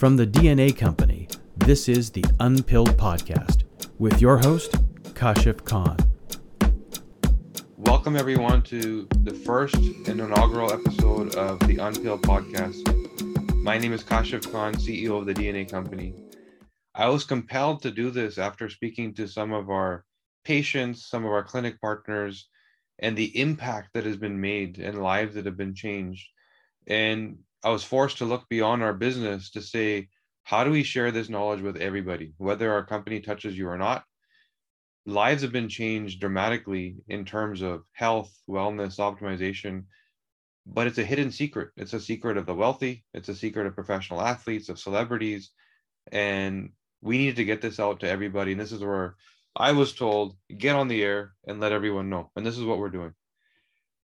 From 0.00 0.16
the 0.16 0.26
DNA 0.26 0.74
Company, 0.74 1.28
this 1.58 1.86
is 1.86 2.10
the 2.10 2.24
Unpilled 2.40 2.96
Podcast 2.96 3.64
with 3.98 4.18
your 4.22 4.38
host, 4.38 4.72
Kashif 5.12 5.62
Khan. 5.66 5.98
Welcome, 7.76 8.16
everyone, 8.16 8.62
to 8.62 9.06
the 9.24 9.34
first 9.34 9.74
and 9.74 10.18
inaugural 10.18 10.72
episode 10.72 11.34
of 11.34 11.58
the 11.68 11.76
Unpilled 11.76 12.22
Podcast. 12.22 12.80
My 13.56 13.76
name 13.76 13.92
is 13.92 14.02
Kashif 14.02 14.50
Khan, 14.50 14.72
CEO 14.72 15.18
of 15.18 15.26
the 15.26 15.34
DNA 15.34 15.70
Company. 15.70 16.14
I 16.94 17.06
was 17.10 17.24
compelled 17.24 17.82
to 17.82 17.90
do 17.90 18.08
this 18.10 18.38
after 18.38 18.70
speaking 18.70 19.12
to 19.16 19.28
some 19.28 19.52
of 19.52 19.68
our 19.68 20.06
patients, 20.46 21.10
some 21.10 21.26
of 21.26 21.30
our 21.30 21.44
clinic 21.44 21.78
partners, 21.78 22.48
and 23.00 23.18
the 23.18 23.38
impact 23.38 23.90
that 23.92 24.06
has 24.06 24.16
been 24.16 24.40
made 24.40 24.78
and 24.78 25.02
lives 25.02 25.34
that 25.34 25.44
have 25.44 25.58
been 25.58 25.74
changed. 25.74 26.26
And 26.86 27.40
I 27.62 27.70
was 27.70 27.84
forced 27.84 28.18
to 28.18 28.24
look 28.24 28.48
beyond 28.48 28.82
our 28.82 28.94
business 28.94 29.50
to 29.50 29.62
say, 29.62 30.08
how 30.44 30.64
do 30.64 30.70
we 30.70 30.82
share 30.82 31.10
this 31.10 31.28
knowledge 31.28 31.60
with 31.60 31.76
everybody, 31.76 32.32
whether 32.38 32.72
our 32.72 32.84
company 32.84 33.20
touches 33.20 33.56
you 33.56 33.68
or 33.68 33.78
not? 33.78 34.04
Lives 35.06 35.42
have 35.42 35.52
been 35.52 35.68
changed 35.68 36.20
dramatically 36.20 36.96
in 37.08 37.24
terms 37.24 37.62
of 37.62 37.82
health, 37.92 38.32
wellness, 38.48 38.98
optimization, 38.98 39.84
but 40.66 40.86
it's 40.86 40.98
a 40.98 41.04
hidden 41.04 41.30
secret. 41.30 41.70
It's 41.76 41.92
a 41.92 42.00
secret 42.00 42.36
of 42.36 42.46
the 42.46 42.54
wealthy, 42.54 43.04
it's 43.14 43.28
a 43.28 43.34
secret 43.34 43.66
of 43.66 43.74
professional 43.74 44.20
athletes, 44.20 44.68
of 44.68 44.78
celebrities. 44.78 45.50
And 46.12 46.70
we 47.02 47.18
needed 47.18 47.36
to 47.36 47.44
get 47.44 47.60
this 47.60 47.80
out 47.80 48.00
to 48.00 48.08
everybody. 48.08 48.52
And 48.52 48.60
this 48.60 48.72
is 48.72 48.80
where 48.80 49.16
I 49.56 49.72
was 49.72 49.92
told, 49.92 50.36
get 50.56 50.76
on 50.76 50.88
the 50.88 51.02
air 51.02 51.34
and 51.46 51.60
let 51.60 51.72
everyone 51.72 52.10
know. 52.10 52.30
And 52.36 52.44
this 52.44 52.58
is 52.58 52.64
what 52.64 52.78
we're 52.78 52.90
doing. 52.90 53.12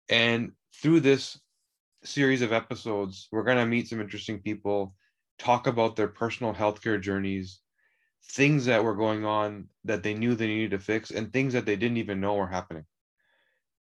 And 0.08 0.52
through 0.80 1.00
this 1.00 1.38
series 2.04 2.42
of 2.42 2.52
episodes, 2.52 3.28
we're 3.30 3.44
going 3.44 3.58
to 3.58 3.66
meet 3.66 3.88
some 3.88 4.00
interesting 4.00 4.40
people, 4.40 4.94
talk 5.38 5.66
about 5.66 5.96
their 5.96 6.08
personal 6.08 6.54
healthcare 6.54 7.00
journeys, 7.00 7.60
things 8.32 8.64
that 8.66 8.84
were 8.84 8.94
going 8.94 9.24
on 9.24 9.68
that 9.84 10.02
they 10.02 10.14
knew 10.14 10.34
they 10.34 10.46
needed 10.46 10.70
to 10.72 10.78
fix, 10.78 11.10
and 11.10 11.32
things 11.32 11.52
that 11.52 11.66
they 11.66 11.76
didn't 11.76 11.98
even 11.98 12.20
know 12.20 12.34
were 12.34 12.46
happening. 12.46 12.84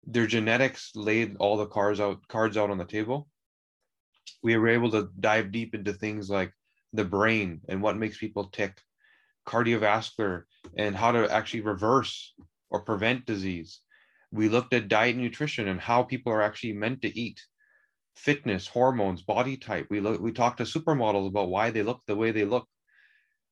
Their 0.05 0.27
genetics 0.27 0.91
laid 0.95 1.35
all 1.37 1.57
the 1.57 1.67
cards 1.67 1.99
out 1.99 2.27
cards 2.27 2.57
out 2.57 2.69
on 2.69 2.77
the 2.77 2.85
table. 2.85 3.27
We 4.41 4.55
were 4.57 4.69
able 4.69 4.91
to 4.91 5.09
dive 5.19 5.51
deep 5.51 5.75
into 5.75 5.93
things 5.93 6.29
like 6.29 6.53
the 6.93 7.05
brain 7.05 7.61
and 7.67 7.81
what 7.81 7.97
makes 7.97 8.17
people 8.17 8.45
tick, 8.45 8.81
cardiovascular, 9.45 10.43
and 10.77 10.95
how 10.95 11.11
to 11.11 11.31
actually 11.31 11.61
reverse 11.61 12.33
or 12.69 12.81
prevent 12.81 13.25
disease. 13.25 13.81
We 14.31 14.49
looked 14.49 14.73
at 14.73 14.87
diet 14.87 15.15
and 15.15 15.23
nutrition 15.23 15.67
and 15.67 15.79
how 15.79 16.03
people 16.03 16.31
are 16.31 16.41
actually 16.41 16.73
meant 16.73 17.01
to 17.01 17.19
eat 17.19 17.41
fitness, 18.17 18.67
hormones, 18.67 19.21
body 19.21 19.55
type. 19.55 19.87
We 19.89 19.99
look, 19.99 20.19
we 20.19 20.31
talked 20.31 20.57
to 20.57 20.63
supermodels 20.63 21.27
about 21.27 21.49
why 21.49 21.69
they 21.69 21.83
look 21.83 22.01
the 22.07 22.15
way 22.15 22.31
they 22.31 22.45
look. 22.45 22.67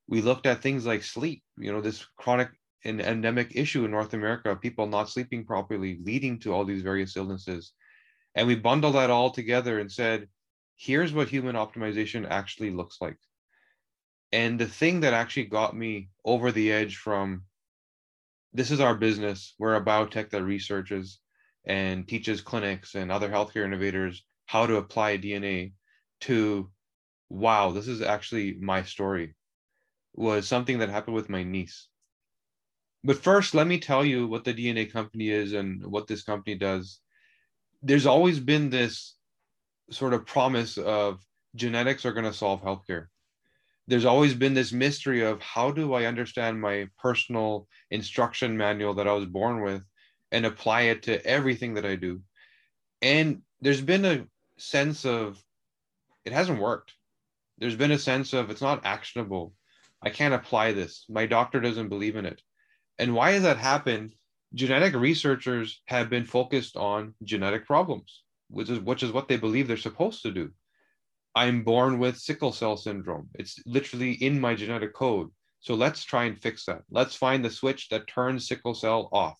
We 0.07 0.21
looked 0.21 0.45
at 0.45 0.61
things 0.61 0.85
like 0.85 1.03
sleep, 1.03 1.43
you 1.57 1.71
know, 1.71 1.81
this 1.81 2.05
chronic 2.17 2.49
and 2.83 2.99
endemic 3.01 3.55
issue 3.55 3.85
in 3.85 3.91
North 3.91 4.13
America, 4.13 4.51
of 4.51 4.61
people 4.61 4.87
not 4.87 5.09
sleeping 5.09 5.45
properly, 5.45 5.99
leading 6.03 6.39
to 6.39 6.53
all 6.53 6.65
these 6.65 6.81
various 6.81 7.15
illnesses. 7.15 7.73
And 8.35 8.47
we 8.47 8.55
bundled 8.55 8.95
that 8.95 9.09
all 9.09 9.31
together 9.31 9.79
and 9.79 9.91
said, 9.91 10.27
here's 10.75 11.13
what 11.13 11.29
human 11.29 11.55
optimization 11.55 12.27
actually 12.29 12.71
looks 12.71 12.97
like. 13.01 13.17
And 14.31 14.59
the 14.59 14.67
thing 14.67 14.99
that 14.99 15.13
actually 15.13 15.45
got 15.45 15.75
me 15.75 16.09
over 16.25 16.51
the 16.51 16.71
edge 16.71 16.97
from 16.97 17.43
this 18.53 18.71
is 18.71 18.79
our 18.79 18.95
business, 18.95 19.53
we're 19.57 19.75
a 19.75 19.83
biotech 19.83 20.29
that 20.31 20.43
researches 20.43 21.19
and 21.65 22.07
teaches 22.07 22.41
clinics 22.41 22.95
and 22.95 23.11
other 23.11 23.29
healthcare 23.29 23.65
innovators 23.65 24.23
how 24.45 24.65
to 24.65 24.77
apply 24.77 25.17
DNA 25.17 25.73
to 26.21 26.69
wow, 27.29 27.71
this 27.71 27.87
is 27.87 28.01
actually 28.01 28.57
my 28.59 28.83
story 28.83 29.35
was 30.13 30.47
something 30.47 30.79
that 30.79 30.89
happened 30.89 31.15
with 31.15 31.29
my 31.29 31.43
niece. 31.43 31.87
But 33.03 33.21
first, 33.21 33.53
let 33.53 33.67
me 33.67 33.79
tell 33.79 34.05
you 34.05 34.27
what 34.27 34.43
the 34.43 34.53
DNA 34.53 34.91
company 34.91 35.29
is 35.29 35.53
and 35.53 35.85
what 35.85 36.07
this 36.07 36.23
company 36.23 36.55
does. 36.55 36.99
There's 37.83 38.05
always 38.05 38.39
been 38.39 38.69
this 38.69 39.15
sort 39.91 40.13
of 40.13 40.25
promise 40.25 40.77
of 40.77 41.19
genetics 41.55 42.05
are 42.05 42.13
going 42.13 42.25
to 42.25 42.33
solve 42.33 42.61
healthcare. 42.61 43.07
There's 43.87 44.05
always 44.05 44.33
been 44.33 44.55
this 44.55 44.71
mystery 44.71 45.21
of 45.23 45.39
how 45.41 45.69
do 45.69 45.93
I 45.93 46.05
understand 46.05 46.59
my 46.59 46.87
personal 46.97 47.67
instruction 47.91 48.57
manual 48.57 48.95
that 48.95 49.07
I 49.07 49.13
was 49.13 49.25
born 49.25 49.61
with 49.61 49.83
and 50.31 50.45
apply 50.45 50.81
it 50.83 51.03
to 51.03 51.23
everything 51.23 51.75
that 51.75 51.85
I 51.85 51.95
do. 51.95 52.21
And 53.01 53.43
there's 53.61 53.81
been 53.81 54.05
a 54.05 54.25
sense 54.57 55.05
of 55.05 55.41
it 56.23 56.33
hasn't 56.33 56.59
worked. 56.59 56.93
There's 57.57 57.75
been 57.75 57.91
a 57.91 57.99
sense 57.99 58.33
of 58.33 58.49
it's 58.49 58.61
not 58.61 58.85
actionable. 58.85 59.53
I 60.01 60.09
can't 60.09 60.33
apply 60.33 60.73
this. 60.73 61.05
My 61.09 61.25
doctor 61.25 61.59
doesn't 61.59 61.89
believe 61.89 62.15
in 62.15 62.25
it. 62.25 62.41
And 62.99 63.13
why 63.13 63.31
has 63.31 63.43
that 63.43 63.57
happened? 63.57 64.13
Genetic 64.53 64.93
researchers 64.93 65.81
have 65.85 66.09
been 66.09 66.25
focused 66.25 66.77
on 66.77 67.13
genetic 67.23 67.65
problems, 67.65 68.23
which 68.49 68.69
is 68.69 68.79
which 68.79 69.03
is 69.03 69.11
what 69.11 69.27
they 69.27 69.37
believe 69.37 69.67
they're 69.67 69.77
supposed 69.77 70.21
to 70.23 70.31
do. 70.31 70.51
I'm 71.35 71.63
born 71.63 71.99
with 71.99 72.17
sickle 72.17 72.53
cell 72.53 72.77
syndrome. 72.77 73.29
It's 73.33 73.59
literally 73.65 74.13
in 74.13 74.39
my 74.39 74.55
genetic 74.55 74.93
code. 74.93 75.31
So 75.59 75.75
let's 75.75 76.03
try 76.03 76.25
and 76.25 76.39
fix 76.39 76.65
that. 76.65 76.83
Let's 76.89 77.15
find 77.15 77.43
the 77.43 77.49
switch 77.49 77.89
that 77.89 78.07
turns 78.07 78.47
sickle 78.47 78.75
cell 78.75 79.09
off. 79.11 79.39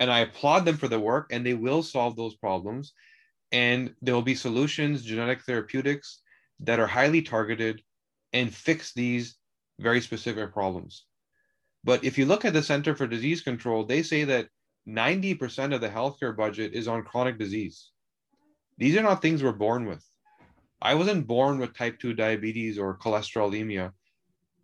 And 0.00 0.10
I 0.10 0.20
applaud 0.20 0.64
them 0.64 0.76
for 0.76 0.88
the 0.88 1.00
work, 1.00 1.28
and 1.30 1.44
they 1.44 1.54
will 1.54 1.82
solve 1.82 2.16
those 2.16 2.36
problems 2.36 2.92
and 3.54 3.94
there 4.02 4.14
will 4.14 4.22
be 4.22 4.34
solutions, 4.34 5.04
genetic 5.04 5.40
therapeutics 5.42 6.22
that 6.58 6.80
are 6.80 6.88
highly 6.88 7.22
targeted 7.22 7.80
and 8.32 8.52
fix 8.52 8.92
these 8.92 9.36
very 9.78 10.00
specific 10.00 10.52
problems. 10.52 11.06
But 11.84 12.02
if 12.02 12.18
you 12.18 12.26
look 12.26 12.44
at 12.44 12.52
the 12.52 12.64
Center 12.64 12.96
for 12.96 13.06
Disease 13.06 13.42
Control, 13.42 13.84
they 13.84 14.02
say 14.02 14.24
that 14.24 14.48
90% 14.88 15.72
of 15.72 15.80
the 15.80 15.88
healthcare 15.88 16.36
budget 16.36 16.74
is 16.74 16.88
on 16.88 17.04
chronic 17.04 17.38
disease. 17.38 17.90
These 18.76 18.96
are 18.96 19.04
not 19.04 19.22
things 19.22 19.40
we're 19.40 19.52
born 19.52 19.86
with. 19.86 20.04
I 20.82 20.94
wasn't 20.94 21.28
born 21.28 21.58
with 21.58 21.76
type 21.76 22.00
2 22.00 22.12
diabetes 22.12 22.76
or 22.76 22.98
cholesterolemia. 22.98 23.92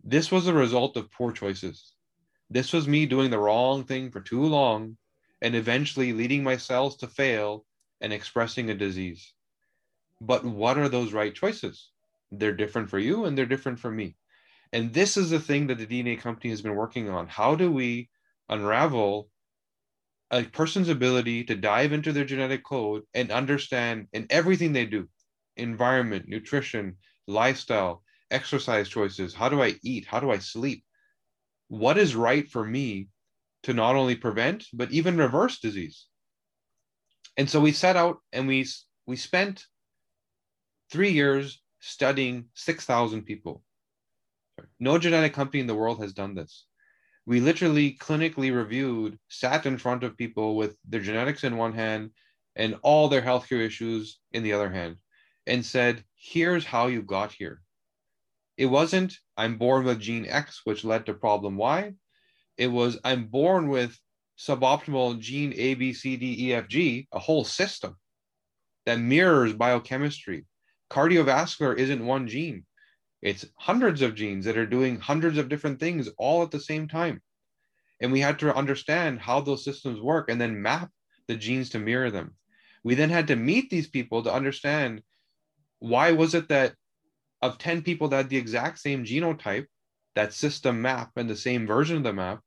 This 0.03 0.33
was 0.33 0.47
a 0.47 0.53
result 0.53 0.97
of 0.97 1.09
poor 1.11 1.31
choices. 1.31 1.93
This 2.49 2.73
was 2.73 2.89
me 2.89 3.05
doing 3.05 3.31
the 3.31 3.39
wrong 3.39 3.85
thing 3.85 4.11
for 4.11 4.19
too 4.19 4.43
long 4.43 4.97
and 5.41 5.55
eventually 5.55 6.11
leading 6.11 6.43
my 6.43 6.57
cells 6.57 6.97
to 6.97 7.07
fail 7.07 7.65
and 8.01 8.11
expressing 8.11 8.69
a 8.69 8.75
disease. 8.75 9.33
But 10.19 10.43
what 10.43 10.77
are 10.77 10.89
those 10.89 11.13
right 11.13 11.33
choices? 11.33 11.89
They're 12.31 12.53
different 12.53 12.89
for 12.89 12.99
you 12.99 13.25
and 13.25 13.37
they're 13.37 13.45
different 13.45 13.79
for 13.79 13.91
me. 13.91 14.15
And 14.73 14.93
this 14.93 15.17
is 15.17 15.29
the 15.29 15.39
thing 15.39 15.67
that 15.67 15.77
the 15.77 15.85
DNA 15.85 16.19
company 16.19 16.49
has 16.49 16.61
been 16.61 16.75
working 16.75 17.09
on. 17.09 17.27
How 17.27 17.55
do 17.55 17.71
we 17.71 18.09
unravel 18.49 19.29
a 20.31 20.43
person's 20.43 20.87
ability 20.89 21.43
to 21.45 21.55
dive 21.55 21.91
into 21.91 22.13
their 22.13 22.23
genetic 22.23 22.63
code 22.63 23.03
and 23.13 23.31
understand 23.31 24.07
in 24.13 24.27
everything 24.29 24.71
they 24.71 24.85
do 24.85 25.09
environment, 25.57 26.27
nutrition, 26.27 26.95
lifestyle, 27.27 28.03
exercise 28.29 28.87
choices? 28.87 29.33
How 29.33 29.49
do 29.49 29.61
I 29.61 29.75
eat? 29.83 30.05
How 30.05 30.19
do 30.19 30.31
I 30.31 30.37
sleep? 30.37 30.85
What 31.67 31.97
is 31.97 32.15
right 32.15 32.49
for 32.49 32.63
me 32.63 33.09
to 33.63 33.73
not 33.73 33.95
only 33.95 34.15
prevent, 34.15 34.65
but 34.73 34.91
even 34.91 35.17
reverse 35.17 35.59
disease? 35.59 36.05
And 37.41 37.49
so 37.49 37.59
we 37.59 37.71
set 37.71 37.97
out 37.97 38.19
and 38.33 38.47
we 38.47 38.67
we 39.07 39.15
spent 39.15 39.65
three 40.91 41.09
years 41.09 41.59
studying 41.79 42.45
6000 42.53 43.23
people. 43.23 43.63
No 44.79 44.99
genetic 44.99 45.33
company 45.33 45.59
in 45.59 45.65
the 45.65 45.73
world 45.73 46.03
has 46.03 46.13
done 46.13 46.35
this. 46.35 46.67
We 47.25 47.39
literally 47.39 47.97
clinically 47.99 48.55
reviewed 48.55 49.17
sat 49.27 49.65
in 49.65 49.79
front 49.79 50.03
of 50.03 50.15
people 50.17 50.55
with 50.55 50.77
their 50.87 51.01
genetics 51.01 51.43
in 51.43 51.57
one 51.57 51.73
hand 51.73 52.11
and 52.55 52.77
all 52.83 53.09
their 53.09 53.23
healthcare 53.23 53.65
issues 53.65 54.19
in 54.33 54.43
the 54.43 54.53
other 54.53 54.69
hand 54.69 54.97
and 55.47 55.65
said 55.65 56.03
here's 56.13 56.63
how 56.63 56.85
you 56.85 57.01
got 57.01 57.31
here. 57.31 57.63
It 58.55 58.67
wasn't 58.67 59.17
i'm 59.35 59.57
born 59.57 59.83
with 59.83 59.99
gene 59.99 60.27
x 60.27 60.61
which 60.63 60.85
led 60.85 61.07
to 61.07 61.15
problem 61.15 61.57
y. 61.57 61.95
It 62.59 62.67
was 62.67 62.99
i'm 63.03 63.25
born 63.25 63.67
with 63.67 63.99
suboptimal 64.41 65.19
gene 65.19 65.53
A, 65.55 65.75
B, 65.75 65.93
C, 65.93 66.17
D, 66.17 66.47
E, 66.47 66.53
F, 66.53 66.67
G, 66.67 67.07
a 67.11 67.19
whole 67.19 67.43
system 67.43 67.95
that 68.85 68.99
mirrors 68.99 69.53
biochemistry. 69.53 70.45
Cardiovascular 70.89 71.77
isn't 71.77 72.05
one 72.05 72.27
gene, 72.27 72.65
it's 73.21 73.45
hundreds 73.55 74.01
of 74.01 74.15
genes 74.15 74.45
that 74.45 74.57
are 74.57 74.65
doing 74.65 74.99
hundreds 74.99 75.37
of 75.37 75.47
different 75.47 75.79
things 75.79 76.09
all 76.17 76.41
at 76.41 76.51
the 76.51 76.59
same 76.59 76.87
time. 76.87 77.21
And 78.01 78.11
we 78.11 78.19
had 78.19 78.39
to 78.39 78.55
understand 78.55 79.19
how 79.19 79.41
those 79.41 79.63
systems 79.63 80.01
work 80.01 80.29
and 80.29 80.41
then 80.41 80.61
map 80.61 80.89
the 81.27 81.35
genes 81.35 81.69
to 81.69 81.79
mirror 81.79 82.09
them. 82.09 82.35
We 82.83 82.95
then 82.95 83.11
had 83.11 83.27
to 83.27 83.35
meet 83.35 83.69
these 83.69 83.87
people 83.87 84.23
to 84.23 84.33
understand 84.33 85.03
why 85.77 86.11
was 86.13 86.33
it 86.33 86.49
that 86.49 86.73
of 87.43 87.59
10 87.59 87.83
people 87.83 88.07
that 88.07 88.17
had 88.17 88.29
the 88.29 88.37
exact 88.37 88.79
same 88.79 89.05
genotype, 89.05 89.67
that 90.15 90.33
system 90.33 90.81
map 90.81 91.11
and 91.15 91.29
the 91.29 91.35
same 91.35 91.67
version 91.67 91.97
of 91.97 92.03
the 92.03 92.13
map, 92.13 92.39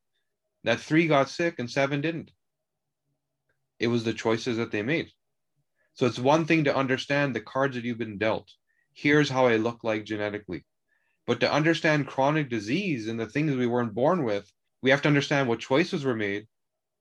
that 0.65 0.81
three 0.81 1.07
got 1.07 1.31
sick 1.31 1.59
and 1.59 1.71
seven 1.71 2.01
didn't. 2.01 2.31
It 3.79 3.89
was 3.89 4.05
the 4.05 4.15
choices 4.15 4.57
that 4.57 4.71
they 4.71 4.83
made. 4.83 5.11
So 5.95 6.07
it's 6.07 6.19
one 6.19 6.45
thing 6.47 6.65
to 6.65 6.77
understand 6.77 7.35
the 7.35 7.41
cards 7.41 7.77
that 7.77 7.85
you've 7.85 7.99
been 7.99 8.19
dealt. 8.19 8.51
Here's 8.95 9.31
how 9.31 9.47
I 9.47 9.57
look 9.57 9.85
like 9.85 10.05
genetically. 10.05 10.65
But 11.27 11.41
to 11.41 11.53
understand 11.53 12.07
chronic 12.07 12.51
disease 12.51 13.09
and 13.09 13.19
the 13.19 13.27
things 13.27 13.55
we 13.55 13.67
weren't 13.67 13.95
born 13.95 14.25
with, 14.25 14.51
we 14.83 14.91
have 14.91 15.03
to 15.03 15.09
understand 15.09 15.49
what 15.49 15.61
choices 15.61 16.05
were 16.05 16.17
made 16.17 16.47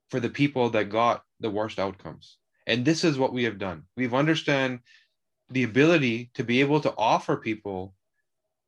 for 0.09 0.19
the 0.19 0.30
people 0.30 0.69
that 0.71 0.89
got 0.89 1.24
the 1.39 1.50
worst 1.50 1.80
outcomes. 1.80 2.38
And 2.68 2.86
this 2.86 3.04
is 3.04 3.18
what 3.18 3.33
we 3.33 3.44
have 3.44 3.59
done. 3.59 3.83
We've 3.98 4.13
understand 4.13 4.80
the 5.50 5.63
ability 5.63 6.31
to 6.36 6.44
be 6.44 6.62
able 6.62 6.80
to 6.81 6.94
offer 6.98 7.38
people 7.38 7.94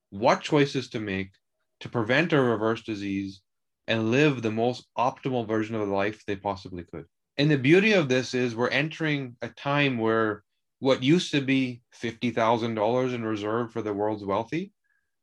what 0.10 0.42
choices 0.42 0.90
to 0.90 1.00
make 1.00 1.32
to 1.80 1.90
prevent 1.90 2.34
or 2.34 2.44
reverse 2.44 2.84
disease 2.84 3.42
and 3.88 4.12
live 4.12 4.42
the 4.42 4.52
most 4.52 4.88
optimal 4.98 5.48
version 5.48 5.76
of 5.76 5.88
life 5.88 6.24
they 6.26 6.36
possibly 6.36 6.84
could. 6.84 7.06
And 7.38 7.52
the 7.52 7.58
beauty 7.58 7.94
of 7.94 8.10
this 8.10 8.34
is 8.34 8.56
we're 8.56 8.70
entering 8.70 9.36
a 9.42 9.50
time 9.50 9.98
where 9.98 10.44
what 10.80 11.04
used 11.04 11.32
to 11.32 11.42
be 11.42 11.82
$50,000 12.02 13.14
in 13.14 13.24
reserve 13.24 13.72
for 13.72 13.82
the 13.82 13.94
world's 13.94 14.24
wealthy 14.24 14.72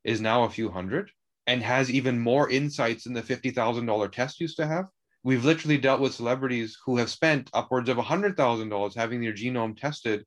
is 0.05 0.21
now 0.21 0.45
a 0.45 0.51
few 0.51 0.71
hundred 0.71 1.11
and 1.47 1.63
has 1.63 1.91
even 1.91 2.19
more 2.19 2.51
insights 2.51 3.05
than 3.05 3.15
the 3.15 3.23
$50,000 3.23 4.13
test 4.13 4.41
used 4.41 4.57
to 4.57 4.67
have. 4.67 4.87
We've 5.25 5.45
literally 5.45 5.79
dealt 5.79 6.01
with 6.01 6.15
celebrities 6.15 6.77
who 6.85 6.97
have 6.97 7.11
spent 7.11 7.51
upwards 7.53 7.89
of 7.89 7.97
$100,000 7.97 8.97
having 8.97 9.21
their 9.21 9.33
genome 9.33 9.79
tested 9.79 10.25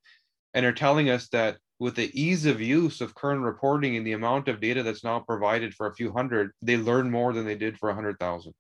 and 0.54 0.66
are 0.66 0.74
telling 0.74 1.10
us 1.10 1.28
that 1.30 1.58
with 1.80 1.96
the 1.96 2.12
ease 2.20 2.46
of 2.46 2.62
use 2.62 3.02
of 3.02 3.16
current 3.16 3.42
reporting 3.42 3.98
and 3.98 4.08
the 4.08 4.14
amount 4.14 4.48
of 4.48 4.62
data 4.62 4.82
that's 4.82 5.04
now 5.04 5.20
provided 5.20 5.74
for 5.74 5.88
a 5.88 5.94
few 5.94 6.12
hundred, 6.12 6.52
they 6.62 6.78
learn 6.78 7.12
more 7.12 7.34
than 7.34 7.46
they 7.46 7.56
did 7.56 7.78
for 7.78 7.90
a 7.90 7.96
hundred 7.96 8.18
thousand. 8.20 8.54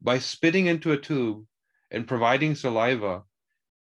By 0.00 0.18
spitting 0.18 0.66
into 0.66 0.92
a 0.92 0.96
tube 0.96 1.44
and 1.90 2.06
providing 2.06 2.54
saliva, 2.54 3.22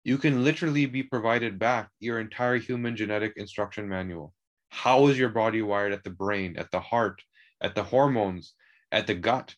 you 0.04 0.18
can 0.18 0.44
literally 0.44 0.84
be 0.86 1.02
provided 1.02 1.58
back 1.58 1.88
your 1.98 2.20
entire 2.20 2.58
human 2.58 2.94
genetic 2.94 3.32
instruction 3.36 3.88
manual. 3.88 4.34
How 4.68 5.06
is 5.06 5.18
your 5.18 5.30
body 5.30 5.62
wired 5.62 5.92
at 5.92 6.04
the 6.04 6.10
brain, 6.10 6.56
at 6.58 6.70
the 6.70 6.80
heart, 6.80 7.22
at 7.62 7.74
the 7.74 7.82
hormones, 7.82 8.52
at 8.92 9.06
the 9.06 9.14
gut, 9.14 9.54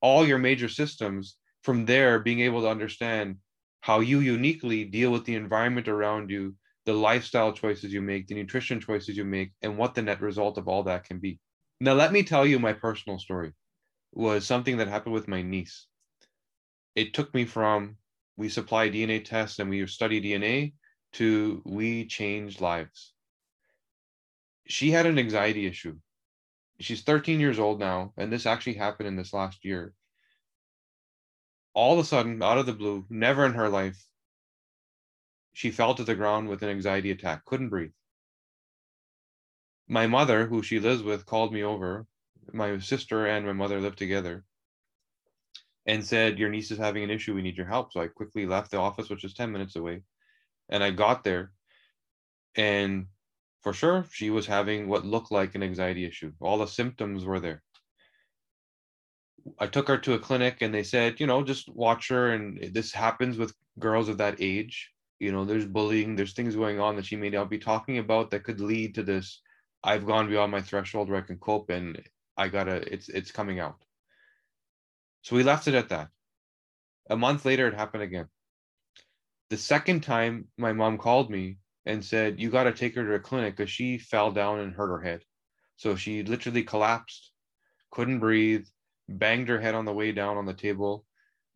all 0.00 0.26
your 0.26 0.38
major 0.38 0.68
systems? 0.68 1.36
From 1.62 1.84
there, 1.84 2.18
being 2.18 2.40
able 2.40 2.62
to 2.62 2.68
understand 2.68 3.36
how 3.82 4.00
you 4.00 4.18
uniquely 4.20 4.84
deal 4.84 5.12
with 5.12 5.24
the 5.24 5.36
environment 5.36 5.86
around 5.86 6.30
you 6.30 6.56
the 6.84 6.92
lifestyle 6.92 7.52
choices 7.52 7.92
you 7.92 8.02
make, 8.02 8.26
the 8.26 8.34
nutrition 8.34 8.80
choices 8.80 9.16
you 9.16 9.24
make, 9.24 9.52
and 9.62 9.78
what 9.78 9.94
the 9.94 10.02
net 10.02 10.20
result 10.20 10.58
of 10.58 10.68
all 10.68 10.82
that 10.84 11.04
can 11.04 11.18
be. 11.18 11.38
Now, 11.80 11.94
let 11.94 12.12
me 12.12 12.22
tell 12.22 12.46
you 12.46 12.58
my 12.58 12.72
personal 12.72 13.18
story 13.18 13.52
was 14.12 14.46
something 14.46 14.76
that 14.76 14.88
happened 14.88 15.14
with 15.14 15.28
my 15.28 15.42
niece. 15.42 15.86
It 16.94 17.14
took 17.14 17.32
me 17.34 17.44
from 17.44 17.96
we 18.36 18.48
supply 18.48 18.88
DNA 18.88 19.24
tests 19.24 19.58
and 19.58 19.70
we 19.70 19.86
study 19.86 20.20
DNA 20.20 20.74
to 21.14 21.62
we 21.64 22.06
change 22.06 22.60
lives. 22.60 23.12
She 24.66 24.90
had 24.90 25.06
an 25.06 25.18
anxiety 25.18 25.66
issue. 25.66 25.98
She's 26.80 27.02
13 27.02 27.40
years 27.40 27.58
old 27.58 27.78
now, 27.78 28.12
and 28.16 28.32
this 28.32 28.46
actually 28.46 28.74
happened 28.74 29.08
in 29.08 29.16
this 29.16 29.32
last 29.32 29.64
year. 29.64 29.94
All 31.74 31.94
of 31.94 31.98
a 31.98 32.04
sudden, 32.04 32.42
out 32.42 32.58
of 32.58 32.66
the 32.66 32.72
blue, 32.72 33.06
never 33.08 33.46
in 33.46 33.54
her 33.54 33.68
life, 33.68 34.04
she 35.52 35.70
fell 35.70 35.94
to 35.94 36.04
the 36.04 36.14
ground 36.14 36.48
with 36.48 36.62
an 36.62 36.70
anxiety 36.70 37.10
attack, 37.10 37.44
couldn't 37.44 37.68
breathe. 37.68 37.92
My 39.88 40.06
mother, 40.06 40.46
who 40.46 40.62
she 40.62 40.80
lives 40.80 41.02
with, 41.02 41.26
called 41.26 41.52
me 41.52 41.62
over. 41.62 42.06
My 42.52 42.78
sister 42.78 43.26
and 43.26 43.46
my 43.46 43.52
mother 43.52 43.80
live 43.80 43.96
together 43.96 44.44
and 45.86 46.04
said, 46.04 46.38
Your 46.38 46.48
niece 46.48 46.70
is 46.70 46.78
having 46.78 47.04
an 47.04 47.10
issue. 47.10 47.34
We 47.34 47.42
need 47.42 47.56
your 47.56 47.66
help. 47.66 47.92
So 47.92 48.00
I 48.00 48.08
quickly 48.08 48.46
left 48.46 48.70
the 48.70 48.78
office, 48.78 49.10
which 49.10 49.24
is 49.24 49.34
10 49.34 49.52
minutes 49.52 49.76
away. 49.76 50.02
And 50.68 50.82
I 50.82 50.90
got 50.90 51.24
there. 51.24 51.52
And 52.56 53.06
for 53.62 53.72
sure, 53.72 54.06
she 54.10 54.30
was 54.30 54.46
having 54.46 54.88
what 54.88 55.04
looked 55.04 55.30
like 55.30 55.54
an 55.54 55.62
anxiety 55.62 56.04
issue. 56.04 56.32
All 56.40 56.58
the 56.58 56.66
symptoms 56.66 57.24
were 57.24 57.40
there. 57.40 57.62
I 59.58 59.66
took 59.66 59.88
her 59.88 59.98
to 59.98 60.14
a 60.14 60.18
clinic 60.18 60.58
and 60.62 60.72
they 60.72 60.84
said, 60.84 61.20
you 61.20 61.26
know, 61.26 61.42
just 61.42 61.68
watch 61.68 62.08
her. 62.08 62.32
And 62.32 62.72
this 62.72 62.92
happens 62.92 63.36
with 63.36 63.54
girls 63.78 64.08
of 64.08 64.18
that 64.18 64.36
age 64.40 64.91
you 65.22 65.30
know 65.30 65.44
there's 65.44 65.64
bullying 65.64 66.16
there's 66.16 66.32
things 66.32 66.56
going 66.56 66.80
on 66.80 66.96
that 66.96 67.06
she 67.06 67.16
may 67.16 67.30
not 67.30 67.48
be 67.48 67.58
talking 67.58 67.98
about 67.98 68.30
that 68.30 68.42
could 68.42 68.60
lead 68.60 68.94
to 68.96 69.04
this 69.04 69.40
i've 69.84 70.06
gone 70.06 70.28
beyond 70.28 70.50
my 70.50 70.60
threshold 70.60 71.08
where 71.08 71.20
i 71.22 71.28
can 71.30 71.38
cope 71.38 71.70
and 71.70 72.02
i 72.36 72.48
gotta 72.48 72.76
it's 72.92 73.08
it's 73.08 73.30
coming 73.30 73.60
out. 73.60 73.76
So 75.22 75.36
we 75.36 75.44
left 75.44 75.68
it 75.68 75.74
at 75.74 75.90
that. 75.90 76.08
A 77.08 77.16
month 77.16 77.44
later 77.44 77.68
it 77.68 77.74
happened 77.74 78.02
again. 78.02 78.26
The 79.50 79.56
second 79.56 80.02
time 80.02 80.48
my 80.58 80.72
mom 80.72 80.98
called 80.98 81.30
me 81.30 81.58
and 81.86 82.04
said 82.04 82.40
you 82.40 82.50
got 82.50 82.64
to 82.64 82.72
take 82.72 82.96
her 82.96 83.06
to 83.06 83.14
a 83.14 83.20
clinic 83.20 83.56
because 83.56 83.70
she 83.70 83.98
fell 83.98 84.32
down 84.32 84.58
and 84.60 84.72
hurt 84.72 84.88
her 84.88 85.00
head. 85.00 85.22
So 85.76 85.94
she 85.94 86.24
literally 86.24 86.64
collapsed 86.64 87.30
couldn't 87.92 88.20
breathe 88.20 88.66
banged 89.08 89.48
her 89.48 89.60
head 89.60 89.74
on 89.74 89.84
the 89.84 89.92
way 89.92 90.10
down 90.10 90.36
on 90.36 90.46
the 90.46 90.54
table 90.54 91.04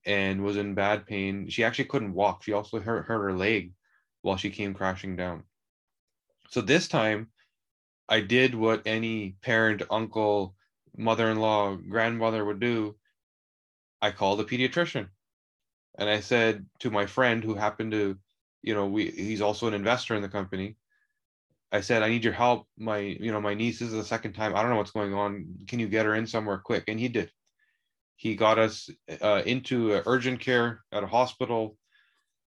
and 0.06 0.42
was 0.42 0.56
in 0.56 0.74
bad 0.74 1.06
pain. 1.06 1.48
She 1.48 1.64
actually 1.64 1.86
couldn't 1.86 2.14
walk. 2.14 2.44
She 2.44 2.52
also 2.52 2.80
hurt, 2.80 3.06
hurt 3.06 3.22
her 3.22 3.32
leg 3.32 3.72
while 4.22 4.36
she 4.36 4.50
came 4.50 4.72
crashing 4.72 5.16
down. 5.16 5.42
So 6.50 6.60
this 6.60 6.88
time, 6.88 7.28
I 8.08 8.20
did 8.20 8.54
what 8.54 8.82
any 8.86 9.36
parent, 9.42 9.82
uncle, 9.90 10.54
mother 10.96 11.28
in 11.30 11.38
law, 11.38 11.74
grandmother 11.74 12.44
would 12.44 12.60
do. 12.60 12.96
I 14.00 14.12
called 14.12 14.40
a 14.40 14.44
pediatrician 14.44 15.08
and 15.98 16.08
I 16.08 16.20
said 16.20 16.66
to 16.80 16.90
my 16.90 17.06
friend 17.06 17.42
who 17.42 17.54
happened 17.54 17.92
to, 17.92 18.16
you 18.62 18.74
know, 18.74 18.86
we 18.86 19.10
he's 19.10 19.40
also 19.40 19.66
an 19.66 19.74
investor 19.74 20.14
in 20.14 20.22
the 20.22 20.28
company. 20.28 20.76
I 21.72 21.80
said, 21.80 22.02
I 22.02 22.08
need 22.08 22.24
your 22.24 22.32
help. 22.32 22.68
My, 22.78 22.98
you 22.98 23.32
know, 23.32 23.40
my 23.40 23.54
niece 23.54 23.80
is 23.80 23.92
the 23.92 24.04
second 24.04 24.34
time. 24.34 24.54
I 24.54 24.62
don't 24.62 24.70
know 24.70 24.76
what's 24.76 24.92
going 24.92 25.14
on. 25.14 25.46
Can 25.66 25.80
you 25.80 25.88
get 25.88 26.06
her 26.06 26.14
in 26.14 26.26
somewhere 26.26 26.58
quick? 26.58 26.84
And 26.86 27.00
he 27.00 27.08
did. 27.08 27.30
He 28.16 28.34
got 28.34 28.58
us 28.58 28.90
uh, 29.20 29.42
into 29.44 30.02
urgent 30.06 30.40
care 30.40 30.80
at 30.90 31.04
a 31.04 31.06
hospital, 31.06 31.76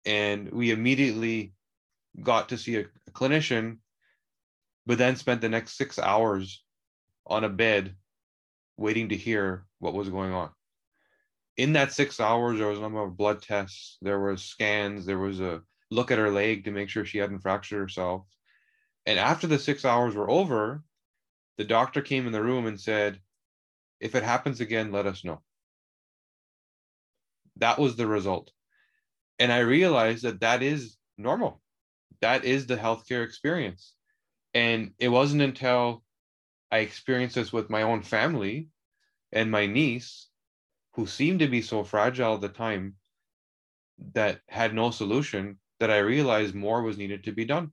and 0.06 0.50
we 0.50 0.70
immediately 0.70 1.52
got 2.22 2.48
to 2.48 2.58
see 2.58 2.76
a, 2.76 2.80
a 2.80 3.10
clinician, 3.12 3.78
but 4.86 4.98
then 4.98 5.16
spent 5.16 5.42
the 5.42 5.48
next 5.48 5.76
six 5.76 5.98
hours 5.98 6.64
on 7.26 7.44
a 7.44 7.48
bed 7.48 7.94
waiting 8.78 9.10
to 9.10 9.16
hear 9.16 9.66
what 9.78 9.94
was 9.94 10.08
going 10.08 10.32
on. 10.32 10.50
In 11.58 11.74
that 11.74 11.92
six 11.92 12.20
hours, 12.20 12.58
there 12.58 12.68
was 12.68 12.78
a 12.78 12.82
number 12.82 13.02
of 13.02 13.16
blood 13.16 13.42
tests, 13.42 13.98
there 14.00 14.20
was 14.20 14.42
scans, 14.42 15.04
there 15.04 15.18
was 15.18 15.40
a 15.40 15.62
look 15.90 16.10
at 16.10 16.18
her 16.18 16.30
leg 16.30 16.64
to 16.64 16.70
make 16.70 16.88
sure 16.88 17.04
she 17.04 17.18
hadn't 17.18 17.40
fractured 17.40 17.80
herself. 17.80 18.24
And 19.04 19.18
after 19.18 19.46
the 19.46 19.58
six 19.58 19.84
hours 19.84 20.14
were 20.14 20.30
over, 20.30 20.82
the 21.56 21.64
doctor 21.64 22.00
came 22.00 22.26
in 22.26 22.32
the 22.32 22.42
room 22.42 22.66
and 22.66 22.80
said, 22.80 23.20
If 24.00 24.14
it 24.14 24.22
happens 24.22 24.60
again, 24.60 24.92
let 24.92 25.06
us 25.06 25.24
know. 25.24 25.42
That 27.58 27.78
was 27.78 27.96
the 27.96 28.06
result. 28.06 28.50
And 29.38 29.52
I 29.52 29.58
realized 29.60 30.24
that 30.24 30.40
that 30.40 30.62
is 30.62 30.96
normal. 31.16 31.60
That 32.20 32.44
is 32.44 32.66
the 32.66 32.76
healthcare 32.76 33.24
experience. 33.24 33.94
And 34.54 34.92
it 34.98 35.08
wasn't 35.08 35.42
until 35.42 36.02
I 36.70 36.78
experienced 36.78 37.36
this 37.36 37.52
with 37.52 37.70
my 37.70 37.82
own 37.82 38.02
family 38.02 38.68
and 39.32 39.50
my 39.50 39.66
niece, 39.66 40.28
who 40.94 41.06
seemed 41.06 41.40
to 41.40 41.48
be 41.48 41.62
so 41.62 41.84
fragile 41.84 42.34
at 42.34 42.40
the 42.40 42.48
time 42.48 42.96
that 44.12 44.40
had 44.48 44.74
no 44.74 44.90
solution, 44.90 45.58
that 45.80 45.90
I 45.90 45.98
realized 45.98 46.54
more 46.54 46.82
was 46.82 46.98
needed 46.98 47.24
to 47.24 47.32
be 47.32 47.44
done. 47.44 47.70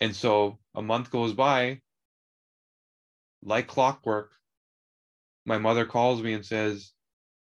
And 0.00 0.16
so 0.16 0.58
a 0.74 0.80
month 0.80 1.10
goes 1.10 1.34
by, 1.34 1.80
like 3.42 3.66
clockwork, 3.66 4.30
my 5.44 5.58
mother 5.58 5.84
calls 5.84 6.22
me 6.22 6.32
and 6.32 6.44
says, 6.44 6.92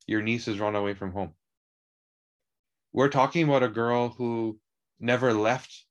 your 0.06 0.22
niece 0.22 0.46
has 0.46 0.58
run 0.58 0.74
away 0.74 0.94
from 0.94 1.12
home. 1.12 1.34
We're 2.92 3.08
talking 3.08 3.44
about 3.44 3.62
a 3.62 3.68
girl 3.68 4.10
who 4.10 4.58
never 5.00 5.32
left 5.32 5.86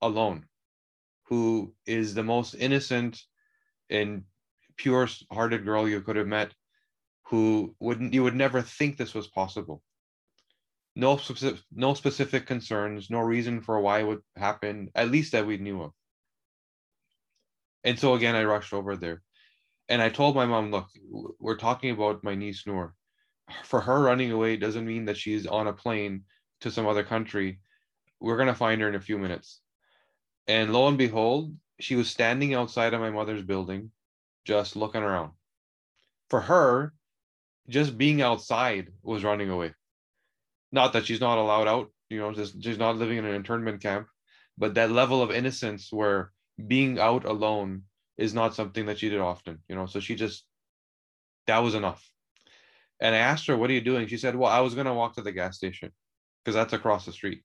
alone, 0.00 0.46
who 1.24 1.74
is 1.86 2.14
the 2.14 2.22
most 2.22 2.54
innocent 2.54 3.20
and 3.90 4.24
pure 4.76 5.08
hearted 5.32 5.64
girl 5.64 5.88
you 5.88 6.00
could 6.00 6.16
have 6.16 6.26
met, 6.26 6.52
who 7.28 7.74
wouldn't 7.80 8.14
you 8.14 8.22
would 8.22 8.36
never 8.36 8.62
think 8.62 8.96
this 8.96 9.14
was 9.14 9.26
possible. 9.26 9.82
No 10.94 11.16
specific, 11.16 11.60
no 11.72 11.94
specific 11.94 12.46
concerns, 12.46 13.10
no 13.10 13.20
reason 13.20 13.60
for 13.60 13.80
why 13.80 14.00
it 14.00 14.06
would 14.06 14.22
happen, 14.36 14.90
at 14.94 15.10
least 15.10 15.32
that 15.32 15.46
we 15.46 15.58
knew 15.58 15.82
of. 15.82 15.92
And 17.84 17.98
so 17.98 18.14
again, 18.14 18.34
I 18.34 18.44
rushed 18.44 18.72
over 18.72 18.96
there 18.96 19.22
and 19.88 20.00
I 20.00 20.08
told 20.08 20.34
my 20.34 20.46
mom, 20.46 20.70
look, 20.70 20.88
we're 21.38 21.56
talking 21.56 21.90
about 21.90 22.24
my 22.24 22.34
niece 22.34 22.66
Noor 22.66 22.94
for 23.64 23.80
her 23.80 24.00
running 24.00 24.32
away 24.32 24.56
doesn't 24.56 24.86
mean 24.86 25.06
that 25.06 25.16
she's 25.16 25.46
on 25.46 25.66
a 25.66 25.72
plane 25.72 26.24
to 26.60 26.70
some 26.70 26.86
other 26.86 27.04
country. 27.04 27.60
We're 28.20 28.36
going 28.36 28.48
to 28.48 28.54
find 28.54 28.80
her 28.80 28.88
in 28.88 28.94
a 28.94 29.00
few 29.00 29.18
minutes. 29.18 29.60
And 30.46 30.72
lo 30.72 30.88
and 30.88 30.98
behold, 30.98 31.54
she 31.80 31.96
was 31.96 32.08
standing 32.08 32.54
outside 32.54 32.94
of 32.94 33.00
my 33.00 33.10
mother's 33.10 33.42
building, 33.42 33.90
just 34.44 34.76
looking 34.76 35.02
around. 35.02 35.32
For 36.30 36.40
her, 36.40 36.94
just 37.68 37.98
being 37.98 38.22
outside 38.22 38.88
was 39.02 39.24
running 39.24 39.50
away. 39.50 39.74
Not 40.72 40.92
that 40.92 41.06
she's 41.06 41.20
not 41.20 41.38
allowed 41.38 41.68
out, 41.68 41.92
you 42.08 42.18
know, 42.18 42.32
just, 42.32 42.62
she's 42.62 42.78
not 42.78 42.96
living 42.96 43.18
in 43.18 43.24
an 43.24 43.34
internment 43.34 43.82
camp, 43.82 44.08
but 44.56 44.74
that 44.74 44.90
level 44.90 45.22
of 45.22 45.30
innocence 45.30 45.88
where 45.92 46.32
being 46.66 46.98
out 46.98 47.24
alone 47.24 47.82
is 48.16 48.34
not 48.34 48.54
something 48.54 48.86
that 48.86 48.98
she 48.98 49.08
did 49.08 49.20
often, 49.20 49.58
you 49.68 49.74
know. 49.74 49.86
So 49.86 50.00
she 50.00 50.14
just 50.14 50.44
that 51.46 51.58
was 51.58 51.74
enough. 51.74 52.10
And 53.00 53.14
I 53.14 53.18
asked 53.18 53.46
her, 53.46 53.56
"What 53.56 53.70
are 53.70 53.74
you 53.74 53.80
doing?" 53.80 54.06
She 54.08 54.16
said, 54.18 54.36
"Well, 54.36 54.50
I 54.50 54.60
was 54.60 54.74
going 54.74 54.86
to 54.86 54.94
walk 54.94 55.14
to 55.14 55.22
the 55.22 55.32
gas 55.32 55.56
station 55.56 55.92
because 56.44 56.54
that's 56.54 56.72
across 56.72 57.04
the 57.06 57.12
street." 57.12 57.42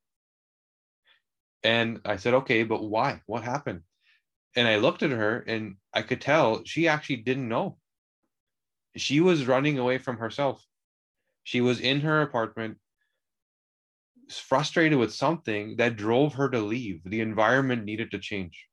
And 1.64 2.02
I 2.06 2.18
said, 2.18 2.34
"Okay, 2.34 2.64
but 2.64 2.84
why? 2.84 3.22
What 3.26 3.44
happened?" 3.44 3.82
And 4.56 4.68
I 4.68 4.78
looked 4.78 5.04
at 5.04 5.12
her 5.12 5.40
and 5.40 5.78
I 5.94 6.02
could 6.02 6.22
tell 6.22 6.64
she 6.66 6.88
actually 6.88 7.18
didn't 7.18 7.48
know. 7.48 7.78
She 8.96 9.22
was 9.22 9.48
running 9.48 9.80
away 9.80 9.98
from 9.98 10.18
herself. 10.18 10.66
She 11.44 11.62
was 11.62 11.80
in 11.80 12.02
her 12.02 12.22
apartment 12.22 12.78
frustrated 14.30 14.98
with 14.98 15.14
something 15.14 15.78
that 15.78 15.96
drove 15.96 16.36
her 16.36 16.50
to 16.50 16.60
leave. 16.60 17.02
The 17.06 17.22
environment 17.22 17.86
needed 17.86 18.12
to 18.12 18.20
change. 18.20 18.68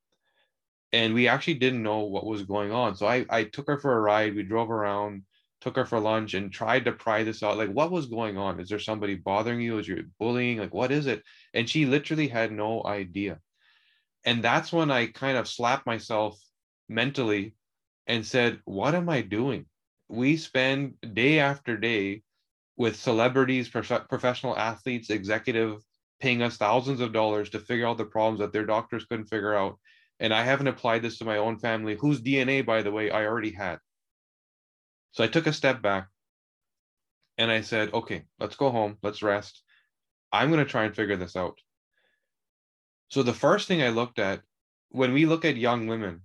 And 0.91 1.13
we 1.13 1.27
actually 1.27 1.55
didn't 1.55 1.83
know 1.83 1.99
what 1.99 2.25
was 2.25 2.43
going 2.43 2.71
on. 2.71 2.95
So 2.95 3.07
I, 3.07 3.25
I 3.29 3.43
took 3.43 3.67
her 3.67 3.77
for 3.77 3.95
a 3.95 4.01
ride. 4.01 4.35
We 4.35 4.43
drove 4.43 4.71
around, 4.71 5.23
took 5.61 5.75
her 5.75 5.85
for 5.85 5.99
lunch, 5.99 6.33
and 6.33 6.51
tried 6.51 6.85
to 6.85 6.91
pry 6.91 7.23
this 7.23 7.43
out. 7.43 7.57
Like, 7.57 7.71
what 7.71 7.91
was 7.91 8.07
going 8.07 8.37
on? 8.37 8.59
Is 8.59 8.69
there 8.69 8.79
somebody 8.79 9.15
bothering 9.15 9.61
you? 9.61 9.77
Is 9.79 9.87
you 9.87 10.05
bullying? 10.19 10.57
Like, 10.57 10.73
what 10.73 10.91
is 10.91 11.07
it? 11.07 11.23
And 11.53 11.69
she 11.69 11.85
literally 11.85 12.27
had 12.27 12.51
no 12.51 12.83
idea. 12.85 13.39
And 14.25 14.43
that's 14.43 14.71
when 14.73 14.91
I 14.91 15.07
kind 15.07 15.37
of 15.37 15.47
slapped 15.47 15.85
myself 15.85 16.39
mentally 16.87 17.55
and 18.07 18.25
said, 18.25 18.59
What 18.65 18.95
am 18.95 19.09
I 19.09 19.21
doing? 19.21 19.65
We 20.09 20.37
spend 20.37 20.95
day 21.13 21.39
after 21.39 21.77
day 21.77 22.23
with 22.77 22.95
celebrities, 22.95 23.69
prof- 23.69 24.07
professional 24.09 24.57
athletes, 24.57 25.09
executive 25.09 25.81
paying 26.19 26.41
us 26.41 26.57
thousands 26.57 27.01
of 27.01 27.13
dollars 27.13 27.49
to 27.51 27.59
figure 27.59 27.87
out 27.87 27.97
the 27.97 28.05
problems 28.05 28.39
that 28.39 28.51
their 28.51 28.65
doctors 28.65 29.05
couldn't 29.05 29.27
figure 29.27 29.55
out. 29.55 29.77
And 30.19 30.33
I 30.33 30.43
haven't 30.43 30.67
applied 30.67 31.01
this 31.01 31.17
to 31.19 31.25
my 31.25 31.37
own 31.37 31.59
family, 31.59 31.95
whose 31.95 32.21
DNA, 32.21 32.65
by 32.65 32.81
the 32.81 32.91
way, 32.91 33.09
I 33.09 33.25
already 33.25 33.51
had. 33.51 33.79
So 35.11 35.23
I 35.23 35.27
took 35.27 35.47
a 35.47 35.53
step 35.53 35.81
back 35.81 36.07
and 37.37 37.49
I 37.49 37.61
said, 37.61 37.93
okay, 37.93 38.25
let's 38.39 38.55
go 38.55 38.69
home, 38.69 38.97
let's 39.01 39.23
rest. 39.23 39.63
I'm 40.31 40.51
going 40.51 40.63
to 40.63 40.69
try 40.69 40.83
and 40.83 40.95
figure 40.95 41.15
this 41.15 41.35
out. 41.35 41.57
So 43.09 43.23
the 43.23 43.33
first 43.33 43.67
thing 43.67 43.81
I 43.81 43.89
looked 43.89 44.19
at 44.19 44.41
when 44.89 45.13
we 45.13 45.25
look 45.25 45.45
at 45.45 45.57
young 45.57 45.87
women, 45.87 46.21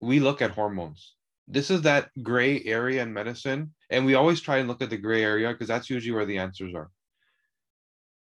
we 0.00 0.20
look 0.20 0.42
at 0.42 0.52
hormones. 0.52 1.14
This 1.48 1.70
is 1.70 1.82
that 1.82 2.10
gray 2.22 2.62
area 2.64 3.02
in 3.02 3.12
medicine 3.12 3.74
and 3.90 4.04
we 4.04 4.14
always 4.14 4.40
try 4.40 4.58
and 4.58 4.68
look 4.68 4.82
at 4.82 4.90
the 4.90 4.96
gray 4.96 5.24
area 5.24 5.50
because 5.50 5.68
that's 5.68 5.90
usually 5.90 6.14
where 6.14 6.26
the 6.26 6.38
answers 6.38 6.74
are. 6.74 6.90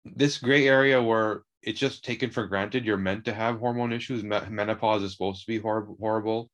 This 0.06 0.38
gray 0.40 0.68
area 0.68 1.02
where 1.02 1.44
it's 1.62 1.80
just 1.80 2.04
taken 2.04 2.32
for 2.32 2.48
granted. 2.48 2.86
You're 2.86 2.98
meant 2.98 3.26
to 3.26 3.34
have 3.34 3.60
hormone 3.60 3.94
issues. 3.94 4.24
Menopause 4.24 5.04
is 5.04 5.12
supposed 5.12 5.42
to 5.42 5.48
be 5.48 5.60
hor- 5.60 5.96
horrible 6.00 6.50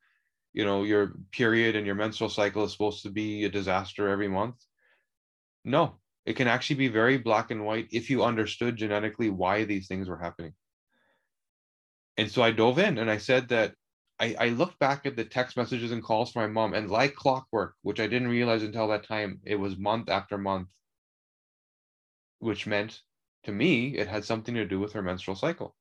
you 0.57 0.65
know 0.65 0.83
your 0.83 1.13
period 1.31 1.75
and 1.75 1.85
your 1.85 1.93
menstrual 1.93 2.31
cycle 2.31 2.63
is 2.63 2.71
supposed 2.71 3.03
to 3.03 3.11
be 3.11 3.45
a 3.45 3.49
disaster 3.49 4.09
every 4.09 4.27
month? 4.27 4.55
No. 5.63 5.99
It 6.25 6.35
can 6.35 6.47
actually 6.47 6.77
be 6.77 6.87
very 6.87 7.19
black 7.19 7.51
and 7.51 7.63
white 7.63 7.89
if 7.91 8.09
you 8.09 8.23
understood 8.23 8.75
genetically 8.75 9.29
why 9.29 9.65
these 9.65 9.87
things 9.87 10.09
were 10.09 10.17
happening. 10.17 10.53
And 12.17 12.31
so 12.31 12.41
i 12.41 12.49
dove 12.49 12.79
in 12.79 12.97
and 12.97 13.09
i 13.11 13.19
said 13.19 13.49
that 13.49 13.75
I, 14.19 14.35
I 14.39 14.49
looked 14.49 14.79
back 14.79 15.05
at 15.05 15.15
the 15.15 15.25
text 15.25 15.57
messages 15.57 15.91
and 15.91 16.03
calls 16.03 16.31
from 16.31 16.41
my 16.41 16.47
mom, 16.47 16.73
and 16.73 16.89
like 16.89 17.13
clockwork, 17.13 17.75
which 17.83 17.99
I 17.99 18.07
didn't 18.07 18.29
realize 18.29 18.63
until 18.63 18.87
that 18.87 19.07
time, 19.07 19.39
it 19.43 19.57
was 19.57 19.77
month 19.77 20.09
after 20.09 20.39
month, 20.39 20.69
which 22.39 22.65
meant 22.65 23.03
to 23.43 23.51
me 23.51 23.95
it 23.95 24.07
had 24.07 24.25
something 24.25 24.55
to 24.55 24.65
do 24.65 24.79
with 24.79 24.93
her 24.93 25.03
menstrual 25.03 25.37
cycle. 25.37 25.76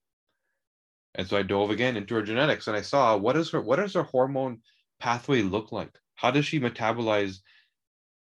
And 1.17 1.27
so 1.27 1.37
I 1.37 1.43
dove 1.43 1.71
again 1.71 1.97
into 1.97 2.15
her 2.15 2.23
genetics, 2.23 2.69
and 2.69 2.77
I 2.77 2.83
saw 2.83 3.17
what 3.17 3.37
is 3.37 3.51
her 3.51 3.61
what 3.61 3.77
does 3.77 3.95
her 3.95 4.03
hormone 4.03 4.61
pathway 5.01 5.43
look 5.43 5.73
like? 5.73 5.91
How 6.15 6.31
does 6.31 6.47
she 6.47 6.61
metabolize 6.61 7.39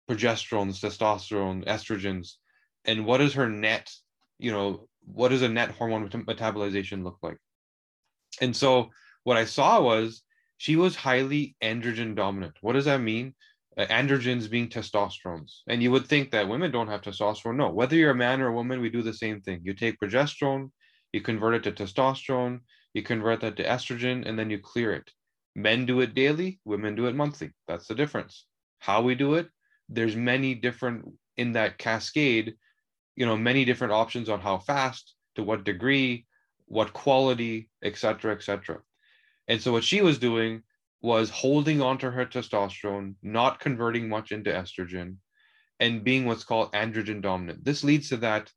progesterones, 0.09 0.79
testosterone, 0.81 1.65
estrogens, 1.67 2.35
and 2.85 3.07
what 3.07 3.21
is 3.21 3.35
her 3.35 3.49
net? 3.49 3.91
You 4.39 4.53
know, 4.53 4.89
what 5.05 5.29
does 5.29 5.43
a 5.43 5.49
net 5.49 5.71
hormone 5.71 6.09
metabolization 6.11 7.03
look 7.03 7.19
like? 7.23 7.39
And 8.41 8.55
so 8.55 8.91
what 9.25 9.37
I 9.37 9.47
saw 9.47 9.81
was 9.81 10.23
she 10.59 10.77
was 10.77 10.95
highly 10.95 11.57
androgen 11.63 12.15
dominant. 12.15 12.55
What 12.61 12.75
does 12.75 12.85
that 12.85 13.01
mean? 13.01 13.35
Uh, 13.77 13.87
androgens 13.87 14.51
being 14.51 14.69
testosterones. 14.69 15.61
And 15.67 15.83
you 15.83 15.91
would 15.91 16.07
think 16.07 16.31
that 16.31 16.49
women 16.49 16.71
don't 16.71 16.89
have 16.89 17.01
testosterone. 17.01 17.57
No, 17.57 17.71
whether 17.71 17.97
you're 17.97 18.11
a 18.11 18.15
man 18.15 18.43
or 18.43 18.49
a 18.49 18.55
woman, 18.55 18.81
we 18.81 18.91
do 18.91 19.03
the 19.03 19.15
same 19.15 19.41
thing. 19.41 19.61
You 19.65 19.73
take 19.73 19.99
progesterone, 19.99 20.71
you 21.13 21.23
convert 21.23 21.55
it 21.55 21.63
to 21.65 21.73
testosterone, 21.73 22.61
you 22.95 23.03
convert 23.03 23.41
that 23.41 23.57
to 23.57 23.65
estrogen, 23.65 24.27
and 24.27 24.39
then 24.39 24.51
you 24.51 24.59
clear 24.59 24.93
it. 24.93 25.11
Men 25.55 25.87
do 25.87 26.01
it 26.01 26.15
daily, 26.15 26.61
women 26.65 26.95
do 26.95 27.07
it 27.07 27.15
monthly. 27.15 27.51
That's 27.69 27.87
the 27.87 27.95
difference. 27.95 28.47
How 28.79 29.03
we 29.03 29.15
do 29.15 29.35
it, 29.35 29.49
there's 29.89 30.17
many 30.17 30.55
different 30.55 31.05
in 31.37 31.53
that 31.53 31.79
cascade, 31.79 32.55
you 33.17 33.27
know, 33.27 33.37
many 33.37 33.65
different 33.65 33.93
options 33.93 34.29
on 34.29 34.41
how 34.41 34.59
fast, 34.59 35.15
to 35.35 35.43
what 35.43 35.65
degree, 35.65 36.27
what 36.67 36.93
quality, 36.93 37.69
etc., 37.83 38.35
etc. 38.35 38.81
And 39.49 39.61
so 39.61 39.73
what 39.73 39.85
she 39.85 40.01
was 40.03 40.19
doing 40.19 40.63
was 41.01 41.31
holding 41.31 41.83
onto 41.83 42.11
her 42.11 42.25
testosterone, 42.25 43.15
not 43.23 43.61
converting 43.61 44.09
much 44.09 44.33
into 44.33 44.51
estrogen, 44.51 45.17
and 45.81 46.05
being 46.05 46.27
what's 46.27 46.45
called 46.45 46.73
androgen 46.73 47.21
dominant. 47.21 47.65
This 47.65 47.83
leads 47.83 48.09
to 48.11 48.19
that 48.19 48.51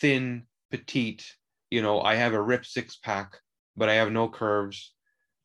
thin, 0.00 0.44
petite, 0.70 1.34
you 1.70 1.80
know, 1.82 2.00
I 2.02 2.16
have 2.16 2.34
a 2.34 2.42
ripped 2.42 2.66
six 2.66 2.96
pack, 2.96 3.38
but 3.76 3.88
I 3.88 3.94
have 3.94 4.12
no 4.12 4.28
curves. 4.28 4.94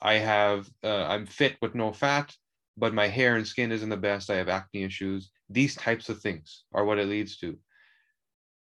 I 0.02 0.16
have, 0.16 0.70
uh, 0.84 1.06
I'm 1.06 1.26
fit 1.26 1.58
with 1.62 1.76
no 1.76 1.92
fat, 1.92 2.36
but 2.78 2.94
my 2.94 3.08
hair 3.08 3.36
and 3.36 3.48
skin 3.48 3.72
isn't 3.72 3.90
the 3.90 3.98
best. 3.98 4.30
I 4.30 4.36
have 4.36 4.50
acne 4.50 4.84
issues. 4.84 5.32
These 5.50 5.76
types 5.76 6.10
of 6.10 6.22
things 6.22 6.64
are 6.74 6.86
what 6.86 7.00
it 7.00 7.08
leads 7.08 7.38
to. 7.38 7.58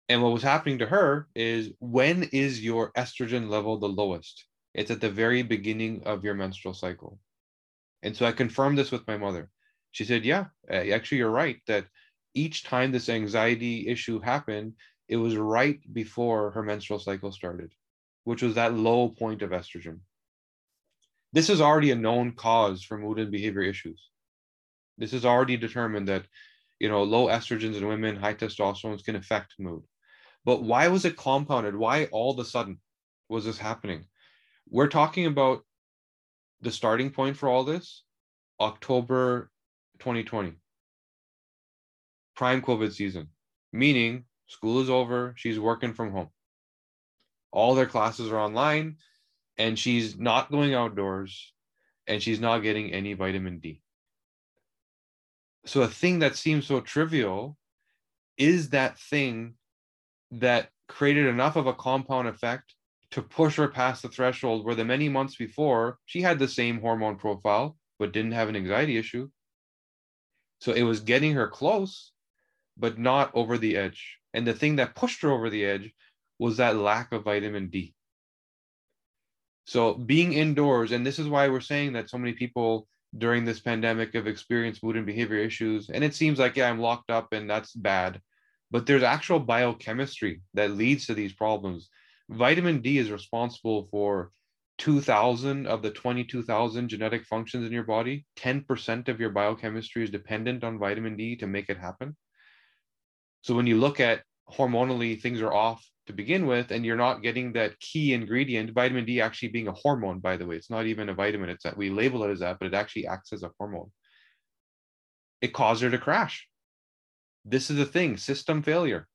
And 0.09 0.23
what 0.23 0.33
was 0.33 0.43
happening 0.43 0.79
to 0.79 0.85
her 0.85 1.27
is 1.35 1.71
when 1.79 2.23
is 2.31 2.63
your 2.63 2.91
estrogen 2.93 3.49
level 3.49 3.77
the 3.77 3.89
lowest? 3.89 4.45
It's 4.73 4.91
at 4.91 5.01
the 5.01 5.09
very 5.09 5.43
beginning 5.43 6.03
of 6.05 6.23
your 6.23 6.33
menstrual 6.33 6.73
cycle. 6.73 7.19
And 8.03 8.15
so 8.15 8.25
I 8.25 8.31
confirmed 8.31 8.77
this 8.77 8.91
with 8.91 9.07
my 9.07 9.17
mother. 9.17 9.49
She 9.91 10.05
said, 10.05 10.23
Yeah, 10.23 10.45
actually, 10.69 11.17
you're 11.19 11.29
right 11.29 11.57
that 11.67 11.87
each 12.33 12.63
time 12.63 12.91
this 12.91 13.09
anxiety 13.09 13.87
issue 13.87 14.19
happened, 14.19 14.73
it 15.09 15.17
was 15.17 15.35
right 15.35 15.79
before 15.93 16.51
her 16.51 16.63
menstrual 16.63 16.99
cycle 16.99 17.31
started, 17.31 17.73
which 18.27 18.41
was 18.41 18.55
that 18.55 18.73
low 18.73 19.07
point 19.07 19.41
of 19.41 19.51
estrogen. 19.51 19.99
This 21.31 21.49
is 21.49 21.61
already 21.61 21.91
a 21.91 21.95
known 21.95 22.33
cause 22.33 22.83
for 22.83 22.97
mood 22.97 23.19
and 23.19 23.31
behavior 23.31 23.61
issues. 23.61 24.09
This 24.97 25.13
is 25.13 25.23
already 25.23 25.55
determined 25.55 26.09
that, 26.09 26.25
you 26.77 26.89
know, 26.89 27.03
low 27.03 27.27
estrogens 27.27 27.77
in 27.77 27.87
women, 27.87 28.17
high 28.17 28.33
testosterone 28.33 29.01
can 29.05 29.15
affect 29.15 29.53
mood. 29.59 29.83
But 30.43 30.61
why 30.61 30.89
was 30.89 31.05
it 31.05 31.15
compounded? 31.15 31.73
Why 31.73 32.09
all 32.11 32.31
of 32.31 32.39
a 32.39 32.43
sudden 32.43 32.81
was 33.29 33.45
this 33.45 33.57
happening? 33.57 34.03
we're 34.69 34.87
talking 34.87 35.25
about 35.25 35.63
the 36.59 36.71
starting 36.71 37.11
point 37.11 37.37
for 37.37 37.47
all 37.47 37.63
this 37.63 38.03
October 38.59 39.49
2020, 39.99 40.53
prime 42.35 42.61
COVID 42.61 42.91
season, 42.91 43.29
meaning 43.71 44.25
school 44.47 44.81
is 44.81 44.89
over, 44.89 45.33
she's 45.37 45.61
working 45.61 45.93
from 45.93 46.11
home. 46.11 46.27
All 47.51 47.75
their 47.75 47.85
classes 47.85 48.31
are 48.31 48.39
online, 48.39 48.97
and 49.57 49.77
she's 49.77 50.17
not 50.17 50.51
going 50.51 50.73
outdoors, 50.73 51.53
and 52.05 52.21
she's 52.21 52.39
not 52.39 52.59
getting 52.59 52.93
any 52.93 53.13
vitamin 53.13 53.59
D. 53.59 53.81
So, 55.65 55.81
a 55.81 55.87
thing 55.87 56.19
that 56.19 56.35
seems 56.35 56.65
so 56.65 56.81
trivial 56.81 57.57
is 58.37 58.69
that 58.69 58.99
thing 58.99 59.55
that 60.31 60.69
created 60.87 61.25
enough 61.25 61.55
of 61.55 61.67
a 61.67 61.73
compound 61.73 62.27
effect 62.27 62.75
to 63.11 63.21
push 63.21 63.55
her 63.55 63.67
past 63.67 64.01
the 64.01 64.09
threshold 64.09 64.65
where 64.65 64.75
the 64.75 64.85
many 64.85 65.09
months 65.09 65.35
before 65.35 65.99
she 66.05 66.21
had 66.21 66.39
the 66.39 66.47
same 66.47 66.79
hormone 66.79 67.15
profile 67.15 67.77
but 67.99 68.11
didn't 68.11 68.33
have 68.33 68.49
an 68.49 68.55
anxiety 68.55 68.97
issue. 68.97 69.29
So 70.59 70.71
it 70.73 70.83
was 70.83 70.99
getting 70.99 71.33
her 71.33 71.47
close, 71.47 72.11
but 72.77 72.97
not 72.97 73.31
over 73.33 73.57
the 73.57 73.77
edge. 73.77 74.17
And 74.33 74.45
the 74.45 74.53
thing 74.53 74.75
that 74.77 74.95
pushed 74.95 75.21
her 75.21 75.31
over 75.31 75.49
the 75.49 75.65
edge 75.65 75.93
was 76.39 76.57
that 76.57 76.75
lack 76.75 77.11
of 77.11 77.23
vitamin 77.23 77.69
D. 77.69 77.93
So 79.65 79.93
being 79.93 80.33
indoors, 80.33 80.91
and 80.91 81.05
this 81.05 81.19
is 81.19 81.27
why 81.27 81.49
we're 81.49 81.59
saying 81.59 81.93
that 81.93 82.09
so 82.09 82.17
many 82.17 82.33
people 82.33 82.87
during 83.17 83.45
this 83.45 83.59
pandemic 83.59 84.13
have 84.13 84.27
experienced 84.27 84.83
mood 84.83 84.95
and 84.95 85.05
behavior 85.05 85.37
issues. 85.37 85.89
And 85.89 86.03
it 86.03 86.15
seems 86.15 86.39
like, 86.39 86.55
yeah, 86.55 86.69
I'm 86.69 86.79
locked 86.79 87.09
up 87.09 87.33
and 87.33 87.49
that's 87.49 87.73
bad. 87.73 88.21
But 88.69 88.85
there's 88.85 89.03
actual 89.03 89.39
biochemistry 89.39 90.41
that 90.53 90.71
leads 90.71 91.07
to 91.07 91.13
these 91.13 91.33
problems 91.33 91.89
vitamin 92.29 92.81
D 92.81 92.97
is 92.97 93.11
responsible 93.11 93.87
for 93.89 94.31
2000 94.79 95.65
of 95.65 95.81
the 95.81 95.91
22,000 95.91 96.87
genetic 96.87 97.25
functions 97.25 97.65
in 97.65 97.71
your 97.71 97.83
body. 97.83 98.25
10% 98.37 99.07
of 99.07 99.19
your 99.19 99.31
biochemistry 99.31 100.03
is 100.03 100.09
dependent 100.09 100.63
on 100.63 100.79
vitamin 100.79 101.15
D 101.15 101.35
to 101.37 101.47
make 101.47 101.69
it 101.69 101.77
happen. 101.77 102.15
So 103.41 103.55
when 103.55 103.67
you 103.67 103.77
look 103.77 103.99
at 103.99 104.23
hormonally, 104.49 105.19
things 105.19 105.41
are 105.41 105.53
off 105.53 105.83
to 106.07 106.13
begin 106.13 106.47
with, 106.47 106.71
and 106.71 106.85
you're 106.85 106.95
not 106.95 107.21
getting 107.21 107.53
that 107.53 107.79
key 107.79 108.13
ingredient, 108.13 108.73
vitamin 108.73 109.05
D 109.05 109.21
actually 109.21 109.49
being 109.49 109.67
a 109.67 109.73
hormone, 109.73 110.19
by 110.19 110.37
the 110.37 110.45
way. 110.45 110.55
It's 110.55 110.69
not 110.69 110.85
even 110.85 111.09
a 111.09 111.13
vitamin, 111.13 111.49
it's 111.49 111.63
that 111.63 111.77
we 111.77 111.89
label 111.89 112.23
it 112.23 112.31
as 112.31 112.39
that, 112.39 112.59
but 112.59 112.67
it 112.67 112.73
actually 112.73 113.07
acts 113.07 113.33
as 113.33 113.43
a 113.43 113.51
hormone. 113.57 113.91
It 115.41 115.53
caused 115.53 115.83
her 115.83 115.89
to 115.89 115.97
crash. 115.97 116.47
This 117.45 117.69
is 117.69 117.77
the 117.77 117.85
thing 117.85 118.17
system 118.17 118.61
failure. 118.61 119.07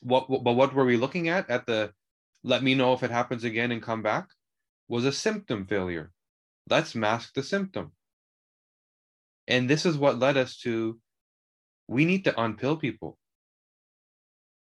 What, 0.00 0.28
but 0.28 0.52
what 0.52 0.74
were 0.74 0.84
we 0.84 0.96
looking 0.96 1.28
at? 1.28 1.48
At 1.48 1.66
the 1.66 1.92
let 2.44 2.62
me 2.62 2.74
know 2.74 2.92
if 2.92 3.02
it 3.02 3.10
happens 3.10 3.44
again 3.44 3.72
and 3.72 3.82
come 3.82 4.02
back 4.02 4.26
was 4.88 5.04
a 5.04 5.12
symptom 5.12 5.66
failure. 5.66 6.10
Let's 6.68 6.94
mask 6.94 7.34
the 7.34 7.42
symptom. 7.42 7.92
And 9.46 9.68
this 9.68 9.86
is 9.86 9.96
what 9.96 10.18
led 10.18 10.36
us 10.36 10.56
to 10.58 10.98
we 11.88 12.04
need 12.04 12.24
to 12.24 12.32
unpill 12.32 12.80
people. 12.80 13.18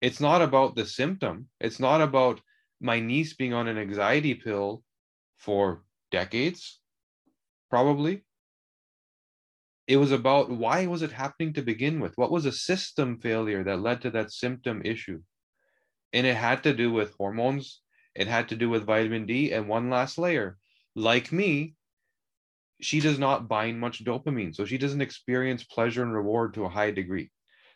It's 0.00 0.20
not 0.20 0.40
about 0.40 0.76
the 0.76 0.86
symptom. 0.86 1.48
It's 1.60 1.78
not 1.78 2.00
about 2.00 2.40
my 2.80 3.00
niece 3.00 3.34
being 3.34 3.52
on 3.52 3.68
an 3.68 3.78
anxiety 3.78 4.34
pill 4.34 4.82
for 5.36 5.84
decades, 6.10 6.80
probably. 7.68 8.24
It 9.86 9.96
was 9.96 10.12
about 10.12 10.50
why 10.50 10.86
was 10.86 11.02
it 11.02 11.12
happening 11.12 11.52
to 11.54 11.62
begin 11.62 12.00
with? 12.00 12.16
What 12.16 12.30
was 12.30 12.46
a 12.46 12.52
system 12.52 13.18
failure 13.18 13.64
that 13.64 13.80
led 13.80 14.00
to 14.02 14.10
that 14.12 14.32
symptom 14.32 14.82
issue? 14.84 15.20
And 16.12 16.26
it 16.26 16.36
had 16.36 16.62
to 16.62 16.72
do 16.72 16.92
with 16.92 17.14
hormones, 17.14 17.82
it 18.14 18.26
had 18.26 18.48
to 18.48 18.56
do 18.56 18.70
with 18.70 18.86
vitamin 18.86 19.26
D, 19.26 19.52
and 19.52 19.68
one 19.68 19.90
last 19.90 20.16
layer. 20.16 20.58
Like 20.94 21.32
me, 21.32 21.74
she 22.80 23.00
does 23.00 23.18
not 23.18 23.48
bind 23.48 23.78
much 23.78 24.04
dopamine. 24.04 24.54
So 24.54 24.64
she 24.64 24.78
doesn't 24.78 25.02
experience 25.02 25.64
pleasure 25.64 26.02
and 26.02 26.14
reward 26.14 26.54
to 26.54 26.64
a 26.64 26.68
high 26.68 26.90
degree. 26.90 27.30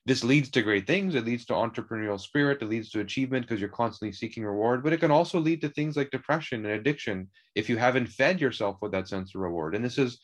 This 0.06 0.23
leads 0.23 0.50
to 0.50 0.62
great 0.62 0.87
things. 0.87 1.14
It 1.14 1.25
leads 1.25 1.46
to 1.46 1.54
entrepreneurial 1.54 2.20
spirit. 2.20 2.61
It 2.61 2.68
leads 2.68 2.90
to 2.90 3.00
achievement 3.00 3.46
because 3.46 3.61
you're 3.61 3.70
constantly 3.70 4.12
seeking 4.12 4.44
reward. 4.44 4.82
But 4.84 4.92
it 4.92 5.00
can 5.00 5.11
also 5.11 5.38
lead 5.38 5.62
to 5.62 5.70
things 5.70 5.96
like 5.96 6.11
depression 6.11 6.64
and 6.66 6.75
addiction 6.75 7.30
if 7.54 7.68
you 7.68 7.78
haven't 7.78 8.08
fed 8.08 8.40
yourself 8.40 8.76
with 8.82 8.92
that 8.92 9.08
sense 9.08 9.34
of 9.34 9.40
reward. 9.40 9.75
And 9.75 9.84
this 9.84 9.96
is, 9.96 10.18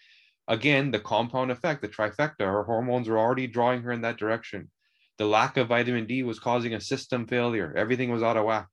again, 0.48 0.90
the 0.90 1.00
compound 1.00 1.50
effect, 1.50 1.80
the 1.80 1.88
trifecta. 1.88 2.40
Her 2.40 2.64
hormones 2.64 3.08
were 3.08 3.18
already 3.18 3.46
drawing 3.46 3.82
her 3.82 3.92
in 3.92 4.02
that 4.02 4.18
direction. 4.18 4.70
The 5.16 5.26
lack 5.26 5.56
of 5.56 5.68
vitamin 5.68 6.06
D 6.06 6.22
was 6.24 6.38
causing 6.38 6.74
a 6.74 6.80
system 6.80 7.26
failure. 7.26 7.72
Everything 7.74 8.10
was 8.10 8.22
out 8.22 8.36
of 8.36 8.44
whack. 8.44 8.68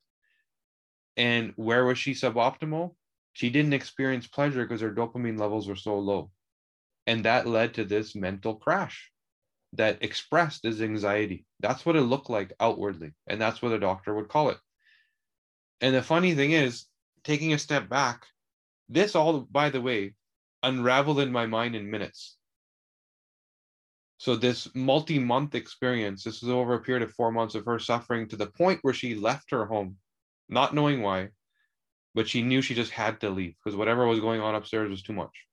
And 1.16 1.54
where 1.56 1.86
was 1.86 1.98
she 1.98 2.12
suboptimal? 2.12 2.96
she 3.38 3.52
didn't 3.52 3.74
experience 3.74 4.26
pleasure 4.26 4.64
because 4.64 4.82
her 4.82 4.92
dopamine 4.92 5.40
levels 5.40 5.68
were 5.68 5.76
so 5.76 6.00
low. 6.00 6.32
And 7.06 7.24
that 7.24 7.46
led 7.46 7.76
to 7.76 7.86
this 7.86 8.16
mental 8.16 8.56
crash 8.56 9.12
that 9.78 10.04
expressed 10.04 10.66
as 10.66 10.82
anxiety. 10.82 11.46
That's 11.60 11.86
what 11.86 11.96
it 11.96 12.02
looked 12.02 12.30
like 12.30 12.54
outwardly. 12.60 13.14
And 13.28 13.40
that's 13.40 13.62
what 13.62 13.72
a 13.72 13.80
doctor 13.80 14.14
would 14.14 14.28
call 14.28 14.50
it. 14.50 14.58
And 15.82 15.96
the 15.96 16.02
funny 16.02 16.34
thing 16.36 16.52
is, 16.52 16.86
taking 17.24 17.54
a 17.54 17.60
step 17.60 17.88
back, 17.90 18.26
this 18.90 19.16
all, 19.16 19.42
by 19.42 19.70
the 19.70 19.82
way, 19.82 20.16
unraveled 20.64 21.20
in 21.20 21.32
my 21.32 21.46
mind 21.46 21.76
in 21.76 21.92
minutes. 21.92 22.38
So 24.18 24.36
this 24.36 24.68
multi-month 24.74 25.54
experience, 25.54 26.24
this 26.24 26.42
was 26.42 26.50
over 26.50 26.74
a 26.74 26.82
period 26.82 27.04
of 27.04 27.14
four 27.14 27.32
months 27.32 27.54
of 27.54 27.66
her 27.66 27.78
suffering 27.78 28.28
to 28.30 28.36
the 28.36 28.48
point 28.48 28.80
where 28.82 28.94
she 28.94 29.14
left 29.14 29.52
her 29.52 29.66
home, 29.66 29.98
not 30.50 30.74
knowing 30.74 31.04
why, 31.04 31.30
but 32.16 32.28
she 32.28 32.42
knew 32.42 32.64
she 32.64 32.74
just 32.74 32.92
had 32.92 33.22
to 33.22 33.30
leave 33.30 33.54
because 33.64 33.78
whatever 33.78 34.08
was 34.08 34.20
going 34.20 34.42
on 34.42 34.56
upstairs 34.56 34.90
was 34.90 35.04
too 35.04 35.14
much. 35.14 35.47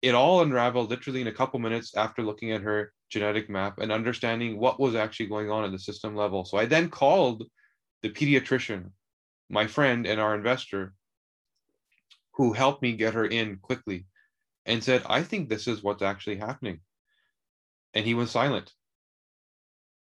It 0.00 0.14
all 0.14 0.42
unraveled 0.42 0.90
literally 0.90 1.20
in 1.20 1.26
a 1.26 1.32
couple 1.32 1.58
minutes 1.58 1.96
after 1.96 2.22
looking 2.22 2.52
at 2.52 2.62
her 2.62 2.92
genetic 3.10 3.50
map 3.50 3.78
and 3.78 3.90
understanding 3.90 4.58
what 4.58 4.78
was 4.78 4.94
actually 4.94 5.26
going 5.26 5.50
on 5.50 5.64
at 5.64 5.72
the 5.72 5.78
system 5.78 6.14
level. 6.14 6.44
So 6.44 6.58
I 6.58 6.66
then 6.66 6.88
called 6.88 7.44
the 8.02 8.10
pediatrician, 8.10 8.90
my 9.50 9.66
friend 9.66 10.06
and 10.06 10.20
our 10.20 10.34
investor, 10.34 10.94
who 12.34 12.52
helped 12.52 12.82
me 12.82 12.92
get 12.92 13.14
her 13.14 13.26
in 13.26 13.56
quickly 13.56 14.06
and 14.66 14.84
said, 14.84 15.02
I 15.06 15.22
think 15.22 15.48
this 15.48 15.66
is 15.66 15.82
what's 15.82 16.02
actually 16.02 16.36
happening. 16.36 16.80
And 17.94 18.04
he 18.04 18.14
was 18.14 18.30
silent. 18.30 18.72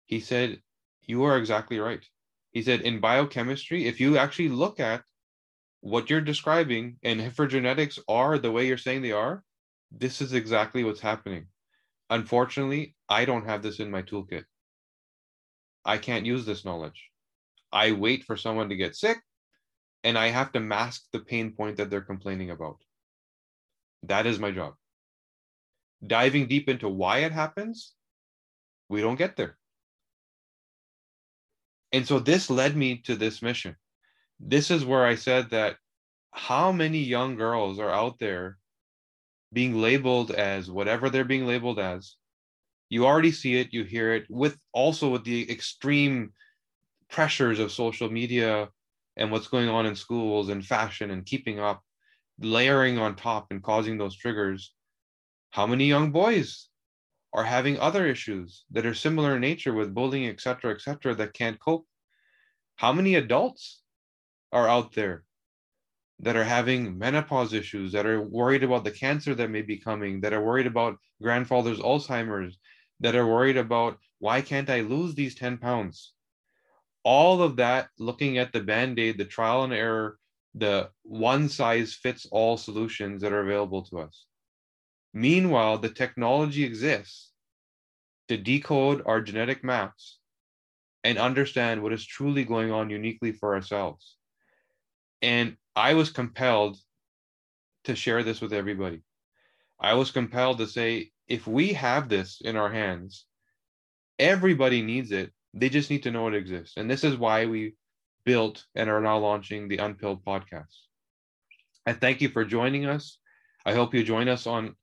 He 0.06 0.20
said, 0.20 0.60
You 1.02 1.24
are 1.24 1.36
exactly 1.36 1.78
right. 1.78 2.04
He 2.50 2.62
said 2.62 2.80
in 2.80 2.98
biochemistry, 2.98 3.86
if 3.86 4.00
you 4.00 4.16
actually 4.16 4.48
look 4.48 4.80
at 4.80 5.02
what 5.80 6.10
you're 6.10 6.20
describing 6.20 6.96
and 7.04 7.20
if 7.20 7.36
her 7.36 7.46
genetics 7.46 7.98
are 8.08 8.38
the 8.38 8.50
way 8.50 8.66
you're 8.66 8.78
saying 8.78 9.02
they 9.02 9.12
are, 9.12 9.44
this 9.90 10.20
is 10.20 10.32
exactly 10.32 10.84
what's 10.84 11.00
happening. 11.00 11.46
Unfortunately, 12.10 12.94
I 13.08 13.24
don't 13.24 13.46
have 13.46 13.62
this 13.62 13.80
in 13.80 13.90
my 13.90 14.02
toolkit. 14.02 14.44
I 15.84 15.98
can't 15.98 16.26
use 16.26 16.44
this 16.44 16.64
knowledge. 16.64 17.10
I 17.72 17.92
wait 17.92 18.24
for 18.24 18.36
someone 18.36 18.68
to 18.70 18.76
get 18.76 18.96
sick 18.96 19.18
and 20.04 20.16
I 20.16 20.28
have 20.28 20.52
to 20.52 20.60
mask 20.60 21.04
the 21.12 21.20
pain 21.20 21.52
point 21.52 21.76
that 21.76 21.90
they're 21.90 22.00
complaining 22.00 22.50
about. 22.50 22.78
That 24.04 24.26
is 24.26 24.38
my 24.38 24.50
job. 24.50 24.74
Diving 26.06 26.46
deep 26.46 26.68
into 26.68 26.88
why 26.88 27.18
it 27.18 27.32
happens, 27.32 27.94
we 28.88 29.00
don't 29.00 29.16
get 29.16 29.36
there. 29.36 29.58
And 31.92 32.06
so 32.06 32.18
this 32.18 32.50
led 32.50 32.76
me 32.76 32.98
to 33.02 33.16
this 33.16 33.42
mission. 33.42 33.76
This 34.38 34.70
is 34.70 34.84
where 34.84 35.04
I 35.04 35.14
said 35.14 35.50
that 35.50 35.76
how 36.30 36.70
many 36.70 36.98
young 36.98 37.36
girls 37.36 37.78
are 37.78 37.90
out 37.90 38.18
there 38.18 38.57
being 39.52 39.80
labeled 39.80 40.30
as 40.30 40.70
whatever 40.70 41.10
they're 41.10 41.24
being 41.24 41.46
labeled 41.46 41.78
as. 41.78 42.16
You 42.90 43.06
already 43.06 43.32
see 43.32 43.56
it, 43.56 43.72
you 43.72 43.84
hear 43.84 44.14
it 44.14 44.26
with 44.28 44.58
also 44.72 45.10
with 45.10 45.24
the 45.24 45.50
extreme 45.50 46.32
pressures 47.10 47.58
of 47.58 47.72
social 47.72 48.10
media 48.10 48.68
and 49.16 49.30
what's 49.30 49.48
going 49.48 49.68
on 49.68 49.86
in 49.86 49.96
schools 49.96 50.48
and 50.48 50.64
fashion 50.64 51.10
and 51.10 51.26
keeping 51.26 51.58
up, 51.58 51.82
layering 52.38 52.98
on 52.98 53.16
top 53.16 53.48
and 53.50 53.62
causing 53.62 53.98
those 53.98 54.16
triggers. 54.16 54.72
How 55.50 55.66
many 55.66 55.86
young 55.86 56.12
boys 56.12 56.68
are 57.32 57.44
having 57.44 57.78
other 57.78 58.06
issues 58.06 58.64
that 58.70 58.86
are 58.86 58.94
similar 58.94 59.34
in 59.34 59.40
nature 59.40 59.74
with 59.74 59.94
bullying, 59.94 60.28
et 60.28 60.40
cetera, 60.40 60.72
et 60.72 60.80
cetera, 60.80 61.14
that 61.14 61.34
can't 61.34 61.60
cope. 61.60 61.86
How 62.76 62.92
many 62.92 63.16
adults 63.16 63.82
are 64.52 64.68
out 64.68 64.92
there 64.94 65.24
that 66.20 66.36
are 66.36 66.44
having 66.44 66.98
menopause 66.98 67.52
issues, 67.52 67.92
that 67.92 68.06
are 68.06 68.20
worried 68.20 68.64
about 68.64 68.84
the 68.84 68.90
cancer 68.90 69.34
that 69.34 69.50
may 69.50 69.62
be 69.62 69.78
coming, 69.78 70.20
that 70.20 70.32
are 70.32 70.44
worried 70.44 70.66
about 70.66 70.98
grandfather's 71.22 71.78
Alzheimer's, 71.78 72.58
that 73.00 73.14
are 73.14 73.26
worried 73.26 73.56
about 73.56 73.98
why 74.18 74.40
can't 74.40 74.68
I 74.68 74.80
lose 74.80 75.14
these 75.14 75.36
10 75.36 75.58
pounds? 75.58 76.12
All 77.04 77.40
of 77.42 77.56
that, 77.56 77.88
looking 77.98 78.38
at 78.38 78.52
the 78.52 78.60
band 78.60 78.98
aid, 78.98 79.18
the 79.18 79.24
trial 79.24 79.62
and 79.62 79.72
error, 79.72 80.18
the 80.54 80.90
one 81.02 81.48
size 81.48 81.94
fits 81.94 82.26
all 82.32 82.56
solutions 82.56 83.22
that 83.22 83.32
are 83.32 83.40
available 83.40 83.82
to 83.86 84.00
us. 84.00 84.26
Meanwhile, 85.14 85.78
the 85.78 85.88
technology 85.88 86.64
exists 86.64 87.32
to 88.28 88.36
decode 88.36 89.02
our 89.06 89.20
genetic 89.20 89.62
maps 89.62 90.18
and 91.04 91.16
understand 91.16 91.82
what 91.82 91.92
is 91.92 92.04
truly 92.04 92.44
going 92.44 92.72
on 92.72 92.90
uniquely 92.90 93.32
for 93.32 93.54
ourselves. 93.54 94.16
And 95.22 95.56
I 95.78 95.94
was 95.94 96.10
compelled 96.10 96.76
to 97.84 97.94
share 97.94 98.24
this 98.24 98.40
with 98.40 98.52
everybody. 98.52 99.00
I 99.78 99.94
was 99.94 100.10
compelled 100.10 100.58
to 100.58 100.66
say, 100.66 101.12
if 101.28 101.46
we 101.46 101.72
have 101.74 102.08
this 102.08 102.40
in 102.40 102.56
our 102.56 102.68
hands, 102.68 103.26
everybody 104.18 104.82
needs 104.82 105.12
it. 105.12 105.30
They 105.54 105.68
just 105.68 105.88
need 105.88 106.02
to 106.02 106.10
know 106.10 106.26
it 106.26 106.34
exists. 106.34 106.76
And 106.76 106.90
this 106.90 107.04
is 107.04 107.16
why 107.16 107.46
we 107.46 107.76
built 108.24 108.66
and 108.74 108.90
are 108.90 109.00
now 109.00 109.18
launching 109.18 109.68
the 109.68 109.76
Unpilled 109.76 110.24
podcast. 110.24 110.74
I 111.86 111.92
thank 111.92 112.20
you 112.20 112.28
for 112.28 112.44
joining 112.44 112.86
us. 112.86 113.16
I 113.64 113.72
hope 113.72 113.94
you 113.94 114.02
join 114.02 114.26
us 114.26 114.48
on 114.48 114.74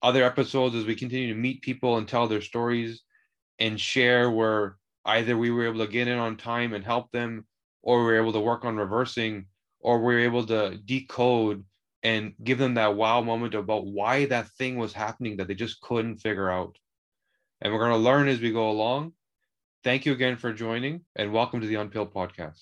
other 0.00 0.24
episodes 0.24 0.74
as 0.74 0.86
we 0.86 0.94
continue 0.94 1.28
to 1.28 1.38
meet 1.38 1.60
people 1.60 1.98
and 1.98 2.08
tell 2.08 2.26
their 2.26 2.40
stories 2.40 3.02
and 3.58 3.78
share 3.78 4.30
where 4.30 4.78
either 5.04 5.36
we 5.36 5.50
were 5.50 5.66
able 5.66 5.84
to 5.84 5.92
get 5.92 6.08
in 6.08 6.16
on 6.16 6.38
time 6.38 6.72
and 6.72 6.86
help 6.86 7.12
them 7.12 7.46
or 7.82 7.98
we 7.98 8.04
were 8.04 8.18
able 8.18 8.32
to 8.32 8.40
work 8.40 8.64
on 8.64 8.78
reversing 8.78 9.44
or 9.80 10.00
we're 10.00 10.20
able 10.20 10.44
to 10.46 10.78
decode 10.84 11.64
and 12.02 12.34
give 12.42 12.58
them 12.58 12.74
that 12.74 12.96
wow 12.96 13.20
moment 13.20 13.54
about 13.54 13.86
why 13.86 14.26
that 14.26 14.48
thing 14.50 14.76
was 14.76 14.92
happening 14.92 15.36
that 15.36 15.48
they 15.48 15.54
just 15.54 15.80
couldn't 15.80 16.18
figure 16.18 16.50
out. 16.50 16.78
And 17.60 17.72
we're 17.72 17.80
going 17.80 17.92
to 17.92 17.98
learn 17.98 18.28
as 18.28 18.40
we 18.40 18.52
go 18.52 18.70
along. 18.70 19.12
Thank 19.82 20.06
you 20.06 20.12
again 20.12 20.36
for 20.36 20.52
joining 20.52 21.02
and 21.16 21.32
welcome 21.32 21.60
to 21.60 21.66
the 21.66 21.76
unpilled 21.76 22.12
podcast. 22.12 22.60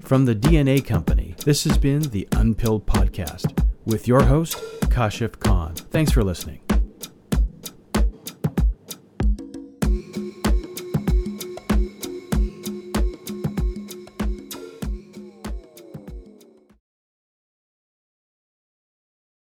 From 0.00 0.24
the 0.24 0.34
dna 0.34 0.84
company 0.84 1.36
this 1.44 1.64
has 1.64 1.78
been 1.78 2.02
the 2.02 2.26
unpilled 2.32 2.86
podcast 2.86 3.64
with 3.84 4.08
your 4.08 4.24
host 4.24 4.56
kashif 4.90 5.38
khan. 5.38 5.74
Thanks 5.74 6.12
for 6.12 6.24
listening 6.24 6.61